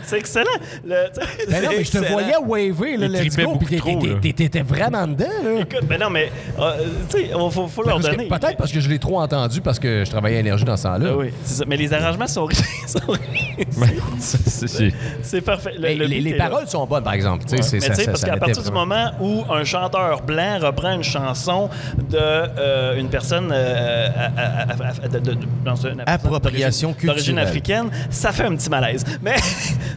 [0.06, 0.50] C'est excellent.
[0.84, 1.06] Le-
[1.50, 3.58] Ben non, mais je te voyais waver, là, tripait go,
[4.20, 5.60] puis t'étais- vraiment dedans, là.
[5.60, 6.72] Écoute, ben non, mais euh,
[7.08, 8.28] tu sais, il faut, faut leur que- donner.
[8.28, 10.82] Peut-être parce que je l'ai trop entendu parce que je travaillais à Énergie dans ce
[10.84, 11.10] temps-là.
[11.12, 11.64] Ah oui, c'est ça.
[11.66, 12.48] Mais les arrangements sont,
[12.86, 13.00] sont-
[14.18, 14.92] C'est-
[15.22, 15.72] c'est- parfait.
[15.74, 17.44] Le- Mais le les, les paroles sont bonnes, par exemple.
[17.44, 20.92] Tu sais, Mais tu parce qu'à mettait partir du moment où un chanteur blanc reprend
[20.92, 21.68] une chanson
[22.10, 26.94] de euh, une personne euh, à- à- à- à- de- de- de- dans une- Appropriation
[27.02, 29.04] d'origine- africaine, ça fait un petit malaise.
[29.22, 29.36] Mais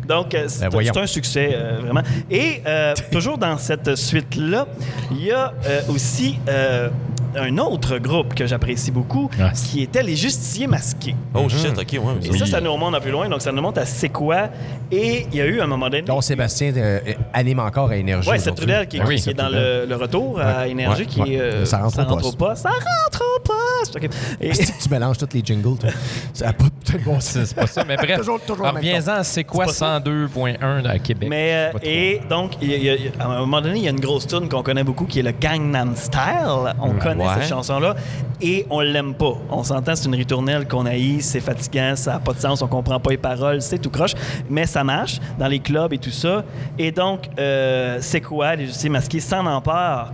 [0.07, 2.01] donc euh, c'est Ben, c'est un succès euh, vraiment.
[2.29, 4.65] Et euh, toujours dans cette suite là,
[5.11, 6.89] il y a euh, aussi euh,
[7.35, 11.15] un autre groupe que j'apprécie beaucoup, Ah, qui était les Justiciers masqués.
[11.35, 12.27] Oh shit, ok, ouais.
[12.27, 14.49] Et ça, ça nous remonte un peu loin, donc ça nous monte à C'est quoi?
[14.91, 16.01] Et il y a eu un moment donné.
[16.01, 16.99] Donc, Sébastien euh,
[17.33, 18.27] anime encore à Énergie.
[18.29, 18.65] Ouais, c'est aujourd'hui.
[18.67, 20.71] Trudel qui, Ben oui, qui est Seth dans le, le retour à Ouais.
[20.71, 21.07] Énergie, Ouais.
[21.07, 21.23] qui est.
[21.39, 21.39] Ouais.
[21.41, 22.37] euh, Ça rentre au poste.
[22.37, 22.55] pas.
[22.55, 23.95] Ça rentre au poste!
[23.95, 24.09] OK.
[24.41, 25.89] Et- que tu mélanges tous les jingles, toi?
[26.33, 28.17] Ça a pas peut-être bon C'est pas ça, mais bref.
[28.17, 31.29] Toujours- toujours Reviens-en à c'est quoi C'est pas 102.1 à Québec?
[31.29, 33.83] Mais, euh, et donc, il y a- il y a- à un moment donné, il
[33.83, 36.73] y a une grosse tune qu'on connaît beaucoup qui est le Gangnam Style.
[36.81, 37.33] On connaît Ouais.
[37.39, 37.95] cette chanson-là
[38.41, 39.33] et on l'aime pas.
[39.49, 42.67] On s'entend, c'est une ritournelle qu'on haït, c'est fatigant, ça n'a pas de sens, on
[42.67, 44.13] comprend pas les paroles, c'est tout croche.
[44.49, 46.43] Mais ça marche dans les clubs et tout ça.
[46.77, 48.55] Et donc, euh, c'est quoi?
[48.55, 50.11] Les justiciers masqués s'en emparent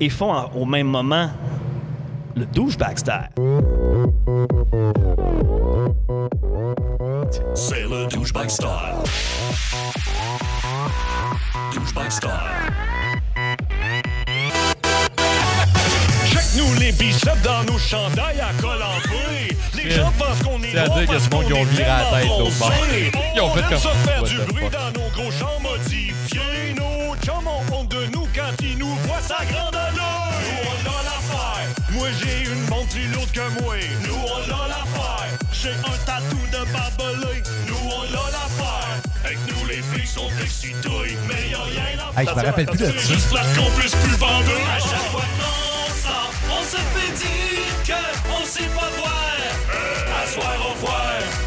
[0.00, 1.28] et font en- au même moment
[2.36, 3.30] le douchebag style.
[7.54, 8.68] C'est le douchebag style.
[11.72, 12.30] Douchebag style.
[16.26, 19.56] Check-nous les biceps dans nos chandails à col en feuille.
[19.82, 21.48] Les gens pensent qu'on est C'est à dire qu'il y a parce du monde qu'on
[21.48, 22.72] qui ont est viré à la tête, l'autre bord.
[23.34, 26.15] Ils ont fait On aime comme, ça faire du bruit dans nos gros champs modifiés.
[33.54, 33.76] Que moi.
[34.06, 35.38] Nous, on a l'affaire.
[35.52, 37.42] J'ai un tatou de barbelé.
[37.66, 39.00] Nous, on a l'affaire.
[39.24, 41.16] Avec nous, les filles sont excitées.
[41.28, 42.92] Mais y'a rien à Hey, je me rappelle plus de ça.
[42.92, 44.56] juste là qu'on puisse plus vendre.
[44.74, 47.96] À chaque fois qu'on sort, on se fait dire
[48.28, 49.36] qu'on sait pas voir.
[50.22, 51.45] À soir, on voit.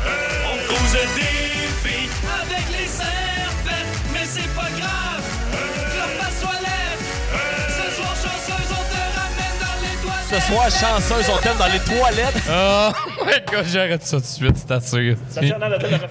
[10.29, 12.35] Ce soir, chanceuse, on t'aime dans les toilettes.
[12.51, 12.91] Oh
[13.25, 15.15] my god, j'arrête ça tout de suite, c'est assez.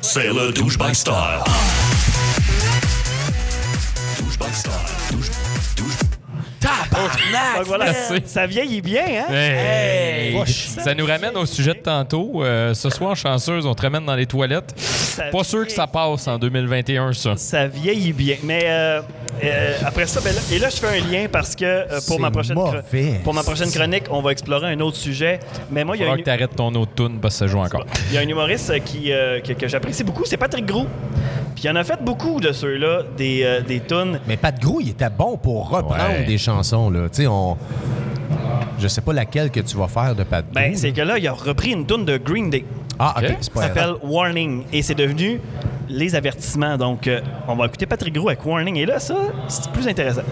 [0.00, 1.12] C'est le douchebag style.
[4.18, 4.70] Douchebag style.
[5.12, 5.30] Douche,
[5.76, 5.98] douche.
[6.60, 8.22] Donc voilà, Merci.
[8.26, 9.32] ça vieillit bien, hein?
[9.32, 10.36] Hey!
[10.36, 10.46] Hey!
[10.52, 12.42] Ça nous ramène au sujet de tantôt.
[12.42, 14.74] Euh, ce soir, chanceuse, on te ramène dans les toilettes.
[15.30, 17.36] Pas sûr que ça passe en 2021, ça.
[17.36, 18.36] Ça vieillit bien.
[18.42, 19.00] Mais euh,
[19.44, 22.18] euh, après ça, ben là- et là, je fais un lien parce que euh, pour,
[22.20, 22.82] ma prochaine mauvais.
[23.24, 25.40] pour ma prochaine chronique, on va explorer un autre sujet.
[25.70, 27.46] Mais moi, il y a Faudra une- que t'arrêtes ton autre tune parce que ça
[27.46, 27.84] joue encore.
[28.10, 30.86] il y a un humoriste euh, qui, euh, que, que j'apprécie beaucoup, c'est Patrick Gros.
[31.54, 34.20] Puis il en a fait beaucoup de ceux-là, des, euh, des tunes.
[34.28, 36.24] Mais Pat Grou, il était bon pour reprendre Ouais.
[36.24, 37.08] des chansons, là.
[37.08, 37.56] Tu sais, on...
[38.78, 40.54] Je sais pas laquelle que tu vas faire de Pat Grou.
[40.54, 42.64] Ben, c'est que là, il a repris une tune de Green Day.
[42.98, 43.24] Ah, OK.
[43.40, 44.64] C'est Ça pas s'appelle Warning.
[44.72, 45.40] Et c'est devenu
[45.88, 46.76] les avertissements.
[46.76, 48.76] Donc, euh, on va écouter Patrick Gros avec Warning.
[48.76, 49.16] Et là, ça,
[49.48, 50.22] c'est plus intéressant.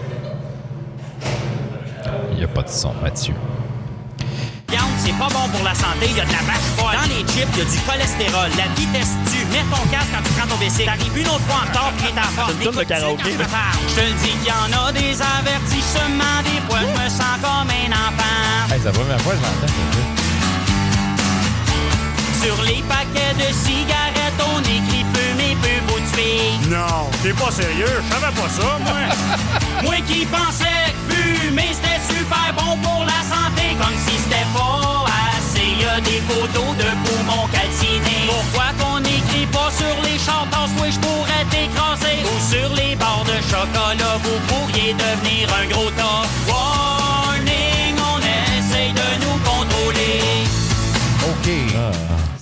[2.31, 3.33] Il n'y a pas de son, Mathieu.
[5.07, 6.91] C'est pas bon pour la santé, il y a de la vache folle.
[6.91, 8.49] Dans les chips, il y a du cholestérol.
[8.57, 9.45] La vitesse tue.
[9.53, 10.83] Mets ton casque quand tu prends ton bicycle.
[10.83, 12.53] T'arrives une autre fois en retard, puis t'es en porte.
[12.59, 13.31] C'est de karaoké.
[13.31, 16.41] Je te le dis qu'il y en a des avertissements.
[16.43, 18.67] Des fois, je me sens comme un enfant.
[18.73, 20.26] Hey, c'est la première fois que je l'entends.
[22.47, 26.55] Sur les paquets de cigarettes, on écrit fumer peut vous tuer.
[26.69, 29.83] Non, t'es pas sérieux, je savais pas ça, moi.
[29.83, 35.03] Moi qui pensais que fumer c'était super bon pour la santé, comme si c'était pas
[35.35, 35.67] assez.
[35.77, 38.27] Y a des photos de poumons calcinés.
[38.27, 40.47] Pourquoi qu'on n'écrit pas sur les chars
[40.81, 42.23] oui je pourrais t'écraser.
[42.23, 46.96] Ou sur les barres de chocolat, vous pourriez devenir un gros tas.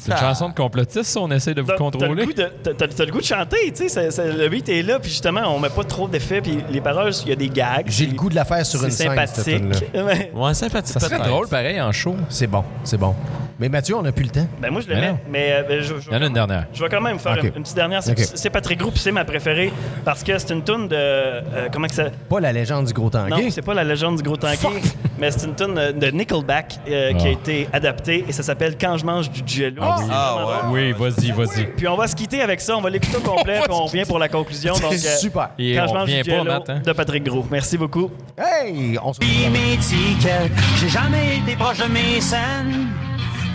[0.06, 2.26] C'est une chanson de complotiste, ça, on essaie de vous contrôler.
[2.34, 3.90] t'as- le goût de chanter, tu sais.
[3.90, 6.82] c'est- c'est- Le beat est là, puis justement, on met pas trop d'effets, puis les
[6.82, 7.86] paroles, il y a des gags.
[7.88, 9.92] J'ai le goût de la faire sur C'est une scène, cette sympathique.
[9.96, 10.32] Ouais.
[10.54, 10.94] Sympathique.
[10.94, 12.16] Ça serait drôle, pareil, en show.
[12.30, 13.16] C'est bon, c'est bon.
[13.60, 14.48] Mais Mathieu, on n'a plus le temps.
[14.62, 15.18] Ben moi, je le mets, non.
[15.30, 16.66] mais euh, ben, je, je- Il y en a une dernière.
[16.74, 18.04] je vais quand même faire une, une petite dernière.
[18.04, 18.28] C'est Ok.
[18.36, 19.72] c'est Patrick Group, c'est ma préférée,
[20.04, 20.96] parce que c'est une tune de...
[20.96, 22.06] euh, comment que ça...
[22.30, 23.50] Pas la légende du gros Non, tanguay.
[23.52, 24.82] c'est pas la légende du gros tanguay,
[25.20, 27.32] mais c'est une tune euh, de Nickelback euh, qui a Ah.
[27.32, 29.82] été adaptée et ça s'appelle Quand je mange du jello.
[29.82, 30.06] Ah oui.
[30.12, 30.92] Ah, ouais.
[30.92, 31.66] Oui, vas-y, vas-y.
[31.78, 34.04] Puis on va se quitter avec ça, on va l'écouter au complet, puis on revient
[34.06, 34.74] pour la conclusion.
[34.74, 35.52] Donc, euh, C'est super.
[35.58, 36.82] Et Quand on je mange du pas, jello Matt, hein?
[36.86, 37.46] de Patrick Gros.
[37.50, 38.12] Merci beaucoup.
[38.38, 38.98] Hey!
[39.02, 40.52] On se Puis mes tickets,
[40.82, 42.88] j'ai jamais été proche de mes scènes.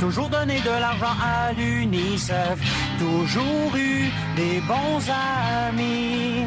[0.01, 2.59] Toujours donné de l'argent à l'UNICEF,
[2.99, 5.03] toujours eu des bons
[5.69, 6.47] amis.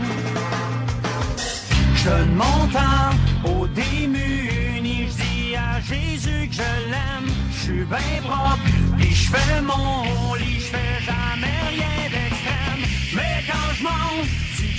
[1.96, 3.14] Je donne mon temps
[3.46, 8.60] aux démunis, je dis à Jésus que je l'aime, je suis bien propre,
[8.98, 12.82] puis je fais mon lit, je fais jamais rien d'extrême.
[13.16, 13.84] Mais quand je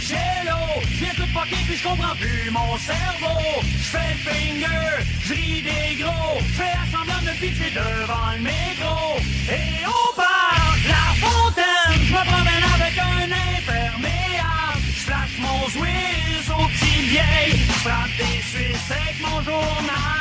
[0.09, 3.41] jello, je viens tout fucké puis je comprends plus mon cerveau.
[3.63, 4.91] Je fais le finger,
[5.25, 8.97] je ris des gros, je fais semblant de pitcher devant le métro.
[9.49, 14.85] Et au parc, la fontaine, je me promène avec un imperméable.
[14.95, 20.15] Je flash mon Swiss au petit vieil, je frappe des Suisses avec mon journal.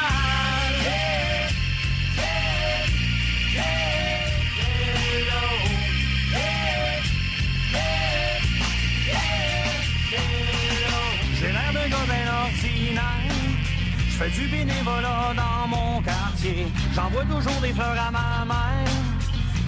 [14.13, 16.67] Je fais du bénévolat dans mon quartier.
[16.93, 18.91] J'envoie toujours des fleurs à ma mère.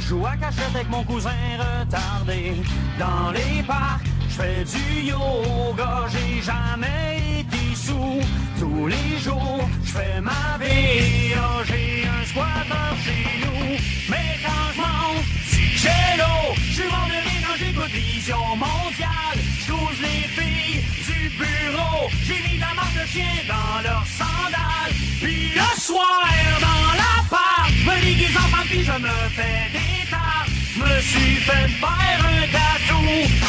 [0.08, 2.54] Joue à cachette avec mon cousin retardé.
[3.00, 6.06] Dans les parcs, je fais du yoga.
[6.12, 8.22] J'ai jamais été sous.
[8.60, 11.64] Tous les jours, je fais ma BA.
[11.66, 13.78] J'ai un squatter chez nous.
[14.12, 19.40] Mais quand je mange du jello, je suis rire quand Vision mondiale.
[19.66, 22.10] Je les filles du bureau.
[22.24, 24.94] J'ai mis la marque de chien dans leurs sandales.
[25.22, 26.30] Puis le soir,
[26.62, 30.50] dans l'appart, je me déguise en puis je me fais des tartes.
[30.76, 33.04] Je me suis fait faire un tatou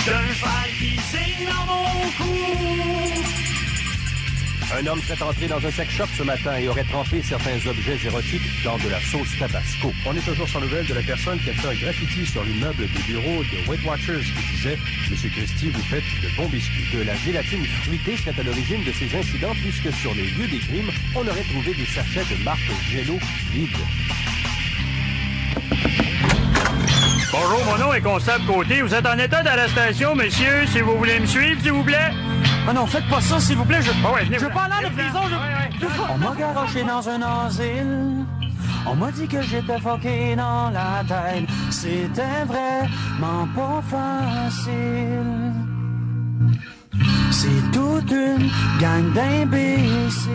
[0.06, 3.15] d'un cheval qui signe dans mon cou.
[4.78, 7.96] Un homme serait entré dans un sex shop ce matin et aurait trempé certains objets
[8.04, 9.90] érotiques dans de la sauce tabasco.
[10.04, 12.86] On est toujours sans nouvelles de la personne qui a fait un graffiti sur l'immeuble
[12.86, 14.78] des bureaux de Weight Watchers qui disait
[15.10, 16.84] «Monsieur Christie, vous faites de bons biscuits».
[16.92, 20.58] Que la gélatine fruitée serait à l'origine de ces incidents puisque sur les lieux des
[20.58, 22.60] crimes, on aurait trouvé des sachets de marque
[22.90, 23.18] Gélo
[23.52, 23.70] vides.
[27.32, 28.82] Bonjour, mon nom est Constable Côté.
[28.82, 30.66] Vous êtes en état d'arrestation, monsieur.
[30.66, 32.12] Si vous voulez me suivre, s'il vous plaît?
[32.68, 33.80] Ah non, faites pas ça, s'il vous plaît.
[33.80, 35.20] Je, je veux pas aller en prison.
[35.30, 35.86] Je...
[36.12, 38.24] On m'a garoché dans un asile.
[38.86, 41.48] On m'a dit que j'étais fucké dans la tête.
[41.70, 45.52] C'était vraiment pas facile.
[47.30, 48.50] C'est toute une
[48.80, 50.32] gang d'imbéciles.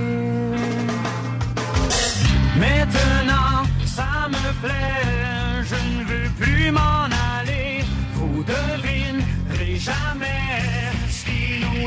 [2.57, 7.05] Maintenant, ça me plaît, je ne veux plus m'en
[7.39, 7.83] aller.
[8.13, 10.40] Vous devinerez jamais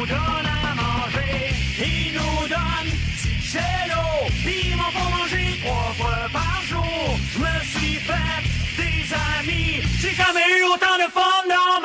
[0.04, 1.54] nous donne à manger.
[1.78, 4.04] Ils nous donnent du gelo.
[4.44, 7.18] Ils m'en font manger trois fois par jour.
[7.32, 8.42] Je me suis fait
[8.76, 9.82] des amis.
[10.00, 11.83] J'ai jamais eu autant de fun dans